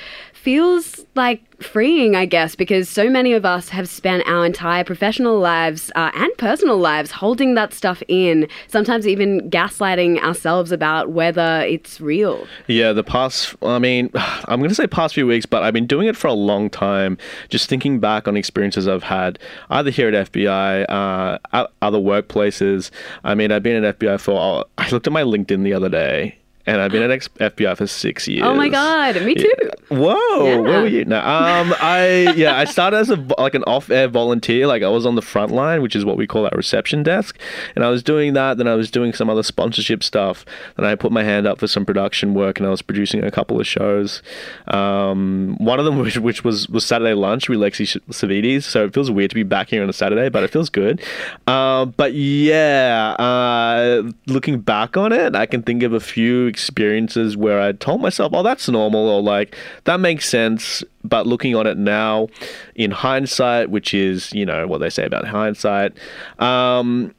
[0.46, 5.40] feels like freeing, I guess, because so many of us have spent our entire professional
[5.40, 11.62] lives uh, and personal lives holding that stuff in, sometimes even gaslighting ourselves about whether
[11.62, 12.46] it's real.
[12.68, 15.88] Yeah, the past, I mean, I'm going to say past few weeks, but I've been
[15.88, 17.18] doing it for a long time.
[17.48, 22.92] Just thinking back on experiences I've had, either here at FBI, uh, at other workplaces.
[23.24, 26.38] I mean, I've been at FBI for, I looked at my LinkedIn the other day.
[26.66, 28.42] And I've been at FBI for six years.
[28.44, 29.52] Oh my god, me too.
[29.88, 30.56] Whoa, Yeah.
[30.56, 31.04] where were you?
[31.04, 34.66] No, um, I yeah, I started as a like an off-air volunteer.
[34.66, 37.38] Like I was on the front line, which is what we call our reception desk,
[37.76, 38.58] and I was doing that.
[38.58, 40.44] Then I was doing some other sponsorship stuff.
[40.76, 43.30] Then I put my hand up for some production work, and I was producing a
[43.30, 44.20] couple of shows.
[44.68, 48.64] Um, one of them, which, which was was Saturday lunch with Lexi Savides.
[48.64, 51.00] So it feels weird to be back here on a Saturday, but it feels good.
[51.46, 57.36] Uh, but yeah, uh, looking back on it, I can think of a few experiences
[57.36, 59.54] where I told myself, "Oh, that's normal," or like
[59.84, 60.82] that makes sense.
[61.04, 62.28] But looking on it now,
[62.74, 65.92] in hindsight, which is you know what they say about hindsight,
[66.38, 67.14] um,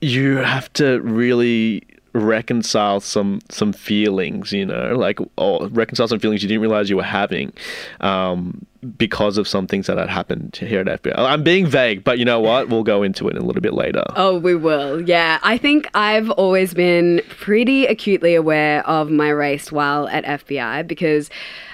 [0.00, 1.82] you have to really
[2.14, 6.96] reconcile some some feelings, you know, like or reconcile some feelings you didn't realize you
[6.96, 7.52] were having.
[8.00, 8.66] Um,
[8.98, 11.14] because of some things that had happened here at FBI.
[11.16, 12.68] I'm being vague, but you know what?
[12.74, 14.02] We'll go into it a little bit later.
[14.16, 15.00] Oh, we will.
[15.00, 15.38] Yeah.
[15.42, 21.30] I think I've always been pretty acutely aware of my race while at FBI because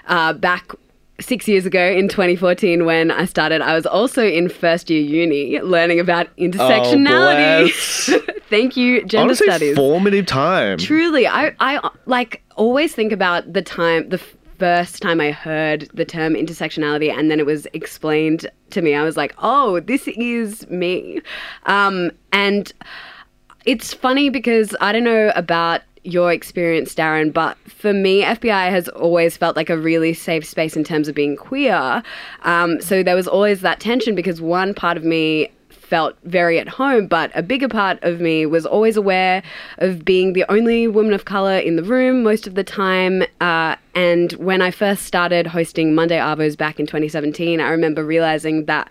[0.09, 0.72] uh, back
[1.21, 5.61] six years ago in 2014 when I started, I was also in first year uni
[5.61, 7.64] learning about intersectionality.
[7.64, 8.11] bless.
[8.49, 9.77] Thank you, gender Honestly, studies.
[9.77, 10.79] formative time.
[10.79, 14.21] Truly, I, I like always think about the time, the
[14.59, 18.95] first time I heard the term intersectionality, and then it was explained to me.
[18.95, 21.21] I was like, oh, this is me.
[21.66, 22.73] Um, and
[23.64, 28.88] it's funny because I don't know about your experience, Darren, but for me, FBI has
[28.88, 32.03] always felt like a really safe space in terms of being queer.
[32.42, 35.51] Um, so there was always that tension because one part of me
[35.90, 39.42] felt very at home, but a bigger part of me was always aware
[39.78, 43.24] of being the only woman of color in the room most of the time.
[43.40, 48.66] Uh, and when I first started hosting Monday Arvos back in 2017, I remember realizing
[48.66, 48.88] that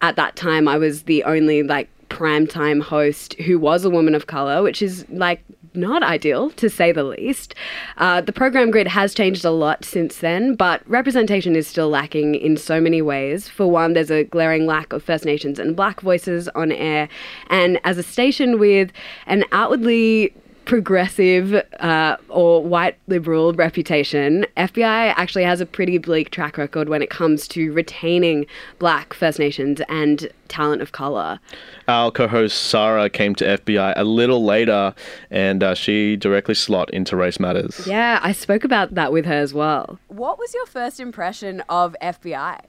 [0.00, 4.26] at that time I was the only like primetime host who was a woman of
[4.26, 5.44] color, which is like
[5.78, 7.54] not ideal to say the least.
[7.96, 12.34] Uh, the program grid has changed a lot since then, but representation is still lacking
[12.34, 13.48] in so many ways.
[13.48, 17.08] For one, there's a glaring lack of First Nations and Black voices on air,
[17.48, 18.92] and as a station with
[19.26, 20.34] an outwardly
[20.68, 27.00] progressive uh, or white liberal reputation, FBI actually has a pretty bleak track record when
[27.00, 28.44] it comes to retaining
[28.78, 31.40] black First Nations and talent of color.
[31.88, 34.94] Our co-host Sarah came to FBI a little later,
[35.30, 37.86] and uh, she directly slot into Race Matters.
[37.86, 39.98] Yeah, I spoke about that with her as well.
[40.08, 42.60] What was your first impression of FBI?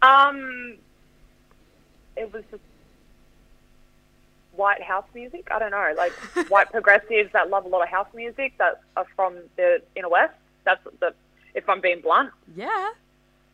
[0.00, 0.76] Um,
[2.16, 2.62] it was just
[4.56, 5.48] white house music.
[5.50, 6.12] I don't know, like
[6.50, 10.34] white progressives that love a lot of house music that are from the inner west.
[10.64, 11.14] That's the,
[11.54, 12.90] if I'm being blunt, Yeah.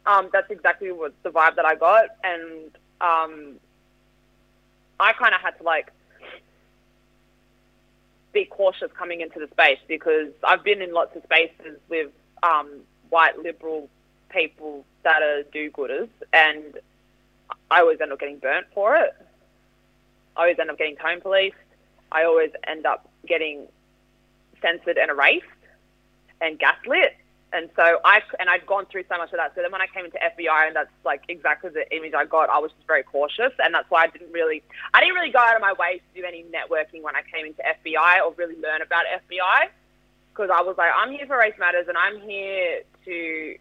[0.07, 3.55] um, that's exactly what the vibe that I got, and um,
[4.99, 5.93] I kind of had to like
[8.33, 12.11] be cautious coming into the space because I've been in lots of spaces with
[12.43, 12.81] um,
[13.11, 13.89] white liberal
[14.31, 16.79] people that are do-gooders, and
[17.71, 19.15] I always end up getting burnt for it.
[20.37, 21.57] I always end up getting tone policed.
[22.11, 23.67] I always end up getting
[24.61, 25.47] censored and erased
[26.41, 27.17] and gaslit.
[27.55, 29.55] And so I and I'd gone through so much of that.
[29.55, 32.49] So then when I came into FBI, and that's like exactly the image I got,
[32.49, 34.63] I was just very cautious, and that's why I didn't really,
[34.95, 37.45] I didn't really go out of my way to do any networking when I came
[37.45, 39.69] into FBI or really learn about FBI,
[40.33, 43.57] because I was like, I'm here for Race Matters, and I'm here to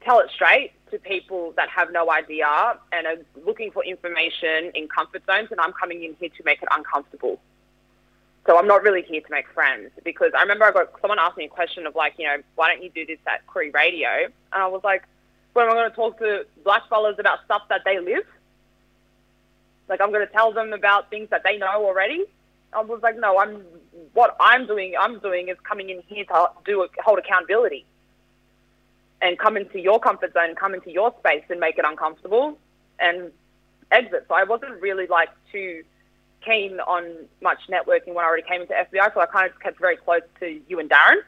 [0.00, 2.46] tell it straight to people that have no idea
[2.92, 6.62] and are looking for information in comfort zones, and I'm coming in here to make
[6.62, 7.40] it uncomfortable.
[8.46, 11.36] So I'm not really here to make friends because I remember I got someone asked
[11.36, 14.08] me a question of like, you know, why don't you do this at Koori Radio?
[14.52, 15.04] And I was like,
[15.54, 18.26] well, am I'm going to talk to black fellas about stuff that they live.
[19.88, 22.24] Like I'm going to tell them about things that they know already.
[22.72, 23.62] I was like, no, I'm
[24.12, 24.94] what I'm doing.
[24.98, 27.86] I'm doing is coming in here to do hold accountability
[29.22, 32.58] and come into your comfort zone, come into your space and make it uncomfortable
[32.98, 33.30] and
[33.90, 34.26] exit.
[34.28, 35.84] So I wasn't really like too
[36.44, 37.04] keen on
[37.40, 40.22] much networking when I already came into FBI, so I kind of kept very close
[40.40, 41.18] to you and Darren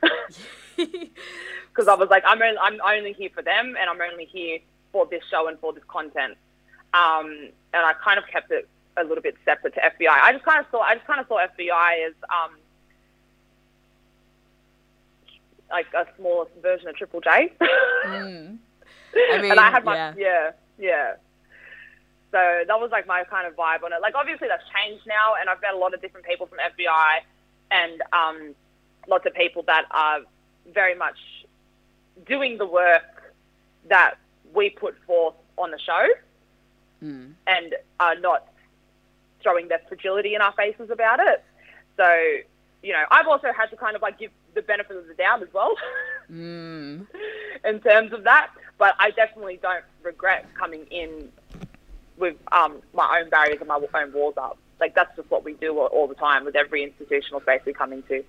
[0.77, 4.59] because I was like, I'm only, I'm only here for them, and I'm only here
[4.91, 6.37] for this show and for this content.
[6.93, 10.09] Um, and I kind of kept it a little bit separate to FBI.
[10.09, 12.57] I just kind of saw I just kind of saw FBI as um,
[15.71, 17.53] like a smaller version of Triple J.
[18.05, 18.59] Mm.
[19.17, 20.13] I mean, and I had my yeah.
[20.17, 20.51] yeah.
[20.79, 21.13] yeah,
[22.33, 24.01] So that was like my kind of vibe on it.
[24.03, 27.21] Like obviously that's changed now, and I've met a lot of different people from FBI,
[27.71, 28.55] and um,
[29.09, 30.21] lots of people that are
[30.75, 31.17] very much
[32.27, 33.33] doing the work
[33.89, 34.15] that
[34.53, 36.07] we put forth on the show,
[37.03, 37.35] Mm.
[37.47, 38.49] and are not
[39.43, 41.43] throwing their fragility in our faces about it.
[41.97, 42.07] So
[42.83, 45.43] you know, I've also had to kind of like give the benefit of the doubt
[45.43, 45.75] as well.
[46.33, 47.07] Mm.
[47.67, 48.51] in terms of that.
[48.79, 51.31] But I definitely don't regret coming in
[52.17, 54.57] with um, my own barriers and my own walls up.
[54.81, 57.75] Like that's just what we do all, all the time with every institutional space we
[57.75, 58.25] come into.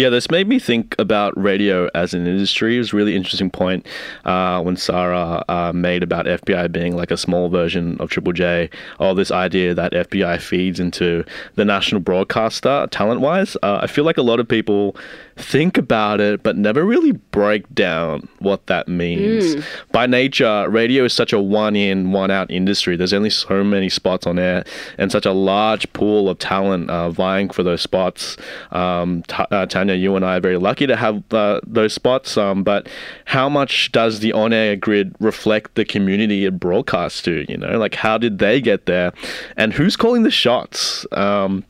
[0.00, 2.76] Yeah, this made me think about radio as an industry.
[2.76, 3.86] It was a really interesting point
[4.24, 8.70] uh, when Sarah uh, made about FBI being like a small version of Triple J,
[8.98, 11.22] or this idea that FBI feeds into
[11.56, 13.58] the national broadcaster talent wise.
[13.62, 14.96] Uh, I feel like a lot of people
[15.36, 19.56] think about it, but never really break down what that means.
[19.92, 22.96] By nature, radio is such a one in, one out industry.
[22.96, 24.64] There's only so many spots on air
[24.98, 28.36] and such a large pool of talent uh, vying for those spots.
[28.70, 32.36] Um, Ta- uh, Tanya, you and I are very lucky to have uh, those spots,
[32.36, 32.88] um, but
[33.24, 37.44] how much does the on air grid reflect the community it broadcasts to?
[37.48, 39.12] You know, like how did they get there
[39.56, 41.06] and who's calling the shots?
[41.12, 41.64] Um,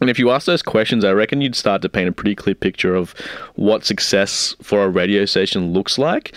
[0.00, 2.54] and if you ask those questions, I reckon you'd start to paint a pretty clear
[2.54, 3.14] picture of
[3.56, 6.32] what success for a radio station looks like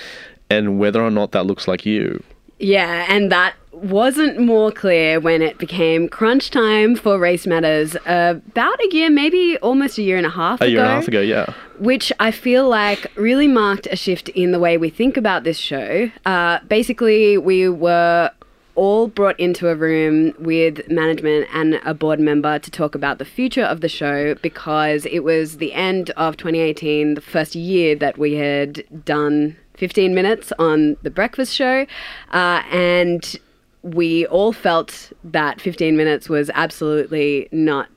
[0.49, 2.23] and whether or not that looks like you.
[2.61, 8.39] Yeah, and that wasn't more clear when it became crunch time for Race Matters uh,
[8.47, 10.71] about a year, maybe almost a year and a half A ago.
[10.71, 11.53] year and a half ago, yeah.
[11.79, 15.57] which I feel like really marked a shift in the way we think about this
[15.57, 16.11] show.
[16.25, 18.29] Uh, basically, we were
[18.75, 23.25] all brought into a room with management and a board member to talk about the
[23.25, 28.17] future of the show because it was the end of 2018, the first year that
[28.17, 31.87] we had done 15 minutes on the breakfast show,
[32.33, 33.35] uh, and
[33.81, 37.89] we all felt that 15 minutes was absolutely not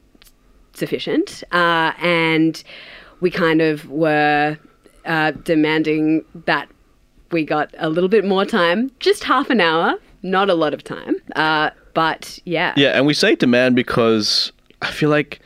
[0.72, 1.44] sufficient.
[1.52, 2.64] Uh, and
[3.20, 4.56] we kind of were
[5.04, 6.70] uh, demanding that
[7.32, 10.82] we got a little bit more time, just half an hour, not a lot of
[10.82, 11.16] time.
[11.36, 12.72] Uh, but yeah.
[12.78, 15.38] Yeah, and we say demand because I feel like,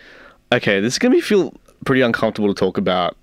[0.52, 1.52] okay, this is going to feel
[1.84, 3.16] pretty uncomfortable to talk about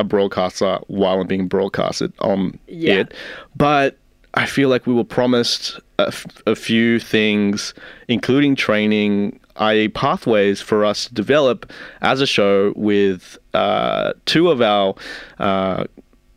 [0.00, 3.00] a broadcaster while I'm being broadcasted on Yeah.
[3.00, 3.14] it.
[3.56, 3.96] But
[4.34, 7.74] I feel like we were promised a, f- a few things,
[8.08, 11.70] including training, i.e., pathways for us to develop
[12.00, 14.94] as a show with uh, two of our
[15.38, 15.84] uh,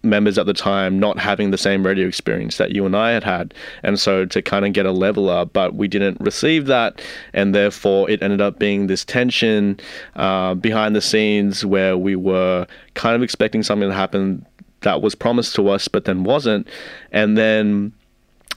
[0.04, 3.24] members at the time not having the same radio experience that you and I had
[3.24, 3.54] had.
[3.84, 7.02] And so to kind of get a level up, but we didn't receive that.
[7.34, 9.80] And therefore, it ended up being this tension
[10.16, 14.46] uh, behind the scenes where we were kind of expecting something to happen
[14.82, 16.68] that was promised to us, but then wasn't.
[17.12, 17.94] And then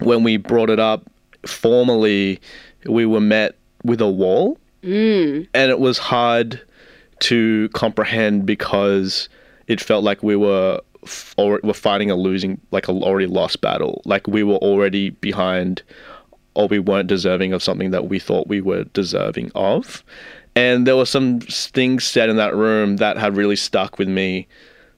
[0.01, 1.05] when we brought it up
[1.47, 2.41] formally,
[2.87, 4.59] we were met with a wall.
[5.55, 6.61] And it was hard
[7.21, 9.29] to comprehend because
[9.69, 10.81] it felt like we were
[11.37, 14.03] or were fighting a losing like a already lost battle.
[14.05, 15.83] Like we were already behind
[16.55, 20.03] or we weren't deserving of something that we thought we were deserving of.
[20.55, 24.49] And there were some things said in that room that have really stuck with me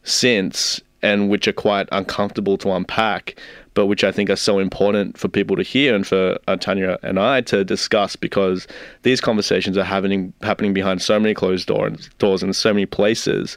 [0.04, 3.36] since and which are quite uncomfortable to unpack
[3.78, 6.98] but which I think are so important for people to hear and for uh, Tanya
[7.04, 8.66] and I to discuss because
[9.02, 13.56] these conversations are happening happening behind so many closed doors doors in so many places.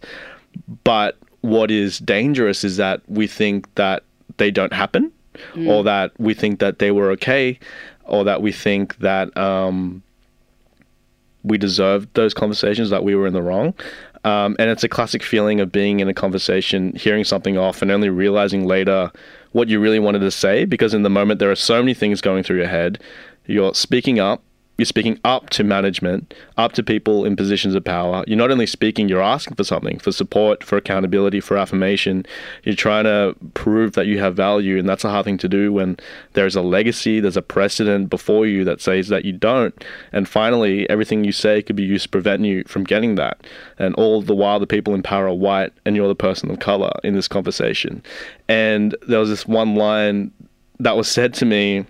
[0.84, 4.04] But what is dangerous is that we think that
[4.38, 5.12] they don't happen
[5.68, 7.60] or that we think that they were okay
[8.06, 10.04] or that we think that um,
[11.44, 13.74] we deserved those conversations that we were in the wrong.
[14.24, 17.90] Um, and it's a classic feeling of being in a conversation hearing something off and
[17.90, 19.12] only realizing later
[19.52, 22.22] what you really wanted to say because in the moment there are so many things
[22.22, 23.02] going through your head.
[23.48, 24.44] You're speaking up
[24.82, 28.24] you're speaking up to management, up to people in positions of power.
[28.26, 32.26] You're not only speaking, you're asking for something, for support, for accountability, for affirmation.
[32.64, 35.72] You're trying to prove that you have value, and that's a hard thing to do
[35.72, 35.98] when
[36.34, 39.86] there's a legacy, there's a precedent before you that says that you don't.
[40.14, 43.46] And finally, everything you say could be used to prevent you from getting that.
[43.78, 46.58] And all the while, the people in power are white, and you're the person of
[46.58, 48.02] color in this conversation.
[48.50, 50.32] And there was this one line
[50.80, 51.86] that was said to me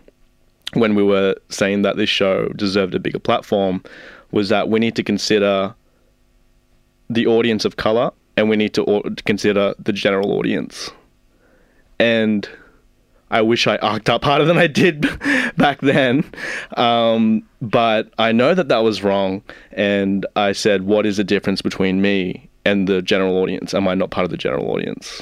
[0.73, 3.83] when we were saying that this show deserved a bigger platform
[4.31, 5.75] was that we need to consider
[7.09, 10.89] the audience of color and we need to consider the general audience.
[11.99, 12.47] And
[13.29, 15.01] I wish I arced up harder than I did
[15.57, 16.29] back then.
[16.77, 19.41] Um, but I know that that was wrong.
[19.71, 23.73] And I said, what is the difference between me and the general audience?
[23.73, 25.21] Am I not part of the general audience?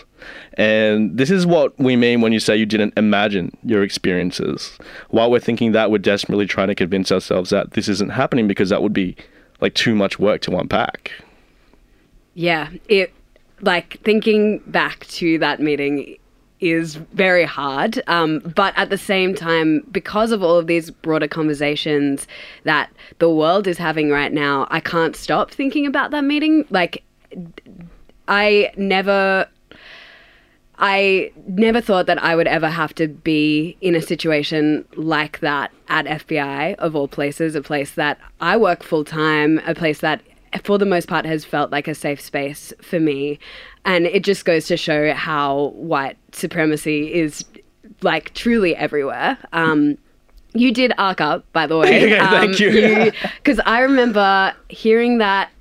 [0.55, 4.77] And this is what we mean when you say you didn't imagine your experiences.
[5.09, 8.69] While we're thinking that, we're desperately trying to convince ourselves that this isn't happening because
[8.69, 9.15] that would be
[9.61, 11.11] like too much work to unpack.
[12.33, 13.13] Yeah, it
[13.61, 16.17] like thinking back to that meeting
[16.59, 18.01] is very hard.
[18.07, 22.27] Um, but at the same time, because of all of these broader conversations
[22.63, 26.65] that the world is having right now, I can't stop thinking about that meeting.
[26.69, 27.03] Like,
[28.27, 29.47] I never.
[30.81, 35.73] I never thought that I would ever have to be in a situation like that
[35.89, 40.21] at FBI, of all places, a place that I work full time, a place that
[40.63, 43.39] for the most part, has felt like a safe space for me.
[43.85, 47.45] And it just goes to show how white supremacy is
[48.01, 49.37] like truly everywhere.
[49.53, 49.97] Um,
[50.53, 52.09] you did arc up, by the way.
[52.09, 53.11] Yeah, thank you.
[53.37, 55.51] Because I remember hearing that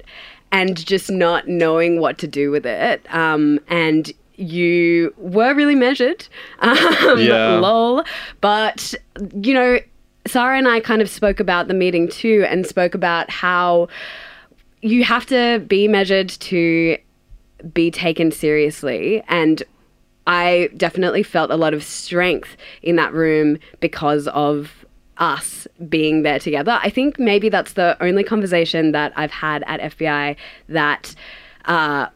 [0.52, 3.02] and just not knowing what to do with it.
[3.14, 6.26] Um, and you were really measured.
[6.60, 7.58] Um, Yeah.
[7.58, 8.04] Lol.
[8.40, 8.94] But,
[9.34, 9.78] you know,
[10.26, 13.88] Sarah and I kind of spoke about the meeting too and spoke about how
[14.82, 16.98] you have to be measured to
[17.72, 19.22] be taken seriously.
[19.28, 19.62] And
[20.26, 24.77] I definitely felt a lot of strength in that room because of
[25.18, 26.78] us being there together.
[26.82, 30.36] I think maybe that's the only conversation that I've had at FBI
[30.68, 31.14] that
[31.64, 32.06] uh,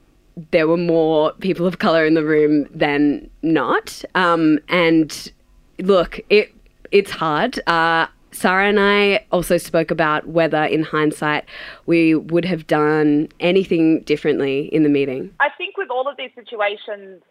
[0.50, 4.04] there were more people of color in the room than not.
[4.14, 5.32] Um, and
[5.78, 6.54] look, it
[6.90, 7.60] it's hard.
[7.66, 11.44] Uh, Sarah and I also spoke about whether, in hindsight,
[11.86, 15.34] we would have done anything differently in the meeting.
[15.38, 17.22] I think with all of these situations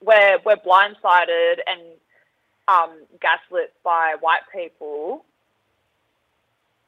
[0.00, 1.80] where we're blindsided and
[2.68, 2.90] um,
[3.20, 5.24] gaslit by white people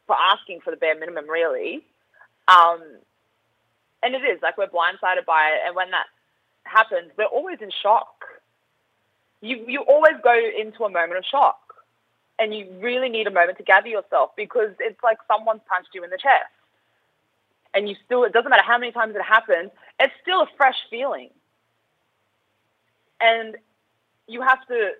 [0.07, 1.85] for asking for the bare minimum, really,
[2.49, 2.81] um,
[4.03, 6.07] and it is like we're blindsided by it, and when that
[6.64, 8.24] happens, we're always in shock.
[9.41, 11.59] You you always go into a moment of shock,
[12.39, 16.05] and you really need a moment to gather yourself because it's like someone's punched you
[16.05, 16.53] in the chest,
[17.74, 19.70] and you still it doesn't matter how many times it happens,
[20.01, 21.31] it's still a fresh feeling.
[23.20, 23.57] And
[24.29, 24.91] you have to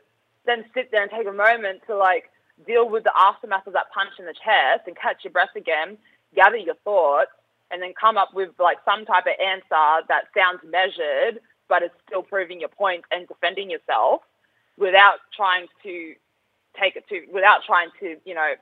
[0.47, 2.31] then sit there and take a moment to like
[2.67, 5.99] deal with the aftermath of that punch in the chest and catch your breath again,
[6.35, 7.31] gather your thoughts,
[7.71, 11.91] and then come up with like some type of answer that sounds measured but is
[12.07, 14.23] still proving your point and defending yourself
[14.79, 16.15] without trying to
[16.81, 18.55] take it to without trying to you know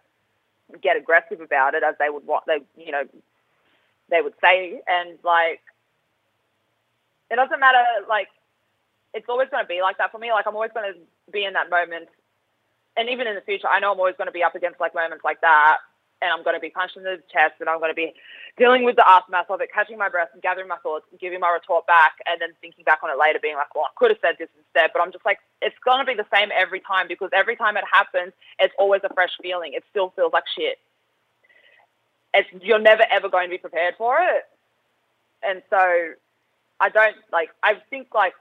[0.82, 3.02] get aggressive about it as they would want they you know
[4.08, 5.60] they would say and like
[7.30, 8.28] it doesn't matter like
[9.14, 10.32] it's always going to be like that for me.
[10.32, 10.98] Like I'm always going to
[11.32, 12.08] be in that moment,
[12.96, 14.94] and even in the future, I know I'm always going to be up against like
[14.94, 15.78] moments like that,
[16.22, 18.14] and I'm going to be punched in the chest, and I'm going to be
[18.56, 21.40] dealing with the aftermath of it, catching my breath, and gathering my thoughts, and giving
[21.40, 24.10] my retort back, and then thinking back on it later, being like, well, I could
[24.10, 26.80] have said this instead, but I'm just like, it's going to be the same every
[26.80, 29.72] time because every time it happens, it's always a fresh feeling.
[29.74, 30.78] It still feels like shit.
[32.32, 34.44] It's you're never ever going to be prepared for it,
[35.42, 36.14] and so
[36.80, 37.50] I don't like.
[37.62, 38.34] I think like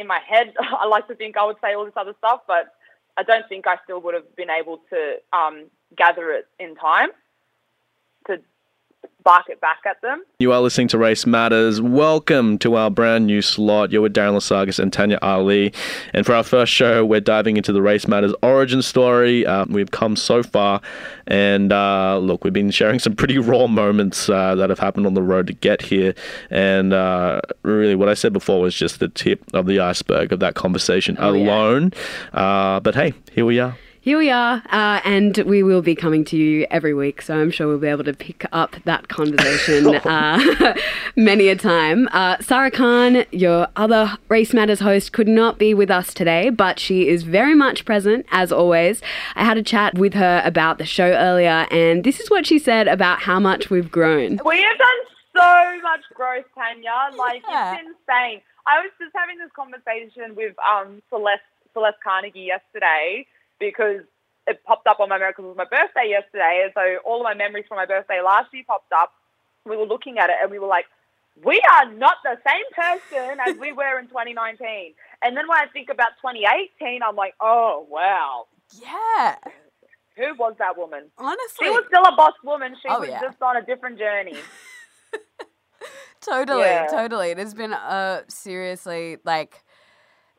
[0.00, 2.74] in my head, I like to think I would say all this other stuff, but
[3.16, 7.10] I don't think I still would have been able to um, gather it in time
[8.26, 8.40] to
[9.24, 10.22] bark it back at them.
[10.38, 11.80] You are listening to Race Matters.
[11.80, 13.92] Welcome to our brand new slot.
[13.92, 15.72] You're with Darren Lasagas and Tanya Ali.
[16.14, 19.46] And for our first show, we're diving into the Race Matters origin story.
[19.46, 20.80] Uh, we've come so far.
[21.26, 25.14] And uh, look, we've been sharing some pretty raw moments uh, that have happened on
[25.14, 26.14] the road to get here.
[26.50, 30.40] And uh, really, what I said before was just the tip of the iceberg of
[30.40, 31.92] that conversation alone.
[32.32, 33.76] Uh, but hey, here we are.
[34.02, 37.50] Here we are, uh, and we will be coming to you every week, so I'm
[37.50, 40.74] sure we'll be able to pick up that conversation uh,
[41.16, 42.08] many a time.
[42.10, 46.78] Uh, Sarah Khan, your other Race Matters host, could not be with us today, but
[46.78, 49.02] she is very much present, as always.
[49.34, 52.58] I had a chat with her about the show earlier, and this is what she
[52.58, 54.40] said about how much we've grown.
[54.46, 54.98] We have done
[55.36, 57.14] so much growth, Tanya.
[57.18, 57.74] Like Yeah.
[57.74, 58.40] it's insane.
[58.66, 61.42] I was just having this conversation with um, Celeste
[61.74, 63.26] Celeste Carnegie yesterday
[63.60, 64.00] because
[64.46, 67.18] it popped up on my memory because it was my birthday yesterday, and so all
[67.20, 69.12] of my memories from my birthday last year popped up.
[69.66, 70.86] We were looking at it and we were like,
[71.44, 74.94] we are not the same person as we were in 2019.
[75.22, 79.36] And then when I think about 2018, I'm like, oh wow, Yeah.
[80.16, 81.10] who was that woman?
[81.18, 81.66] Honestly.
[81.66, 82.74] She was still a boss woman.
[82.82, 83.20] She Oh, was yeah.
[83.20, 84.34] just on a different journey.
[86.20, 86.86] Totally, Yeah.
[86.90, 87.30] totally.
[87.30, 89.62] It has been uh seriously like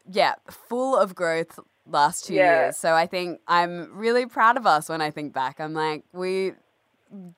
[0.10, 1.60] yeah, full of growth
[1.92, 2.64] last two Yeah.
[2.66, 2.78] years.
[2.78, 5.60] So I think I'm really proud of us when I think back.
[5.60, 6.54] I'm like, we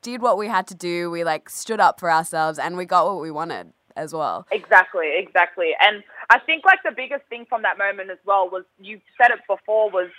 [0.02, 1.10] did what we had to do.
[1.10, 4.48] We like stood up for ourselves and we got what we wanted as well.
[4.52, 5.72] Exactly, exactly.
[5.80, 9.32] And I think like the biggest thing from that moment as well was you said
[9.32, 10.10] it before was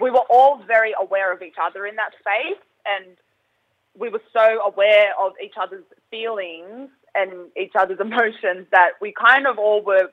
[0.00, 3.16] we were all very aware of each other in that space and
[3.98, 9.46] we were so aware of each other's feelings and each other's emotions that we kind
[9.46, 10.08] of all were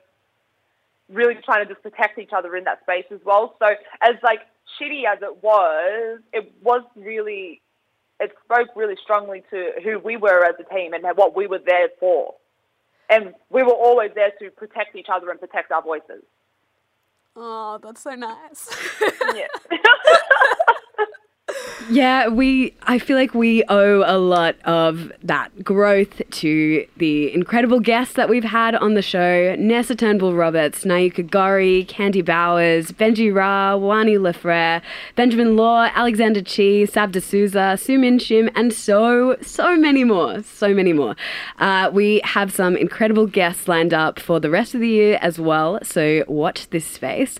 [1.12, 3.56] really trying to just protect each other in that space as well.
[3.58, 3.66] So
[4.02, 4.40] as like
[4.80, 7.60] shitty as it was, it was really
[8.20, 11.60] it spoke really strongly to who we were as a team and what we were
[11.64, 12.34] there for.
[13.08, 16.22] And we were always there to protect each other and protect our voices.
[17.34, 18.68] Oh, that's so nice.
[19.34, 19.46] Yeah.
[21.90, 22.72] Yeah, we.
[22.84, 28.28] I feel like we owe a lot of that growth to the incredible guests that
[28.28, 34.18] we've had on the show: Nessa Turnbull Roberts, Nayuka Gorrie, Candy Bowers, Benji Ra, Wani
[34.18, 34.82] Le Frère,
[35.16, 40.42] Benjamin Law, Alexander Chi, Sab D'Souza, Sumin Shim, and so so many more.
[40.44, 41.16] So many more.
[41.58, 45.40] Uh, we have some incredible guests lined up for the rest of the year as
[45.40, 45.80] well.
[45.82, 47.38] So watch this space.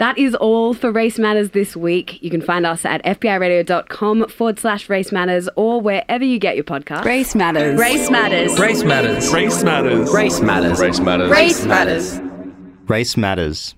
[0.00, 2.22] That is all for Race Matters this week.
[2.22, 6.64] You can find us at fbiradio.com forward slash race matters or wherever you get your
[6.64, 7.04] podcast.
[7.04, 7.78] Race matters.
[7.78, 8.58] Race matters.
[8.58, 9.30] Race matters.
[9.30, 10.10] Race matters.
[10.10, 10.80] Race matters.
[10.80, 11.30] Race matters.
[11.30, 12.18] Race matters.
[12.88, 13.74] Race matters.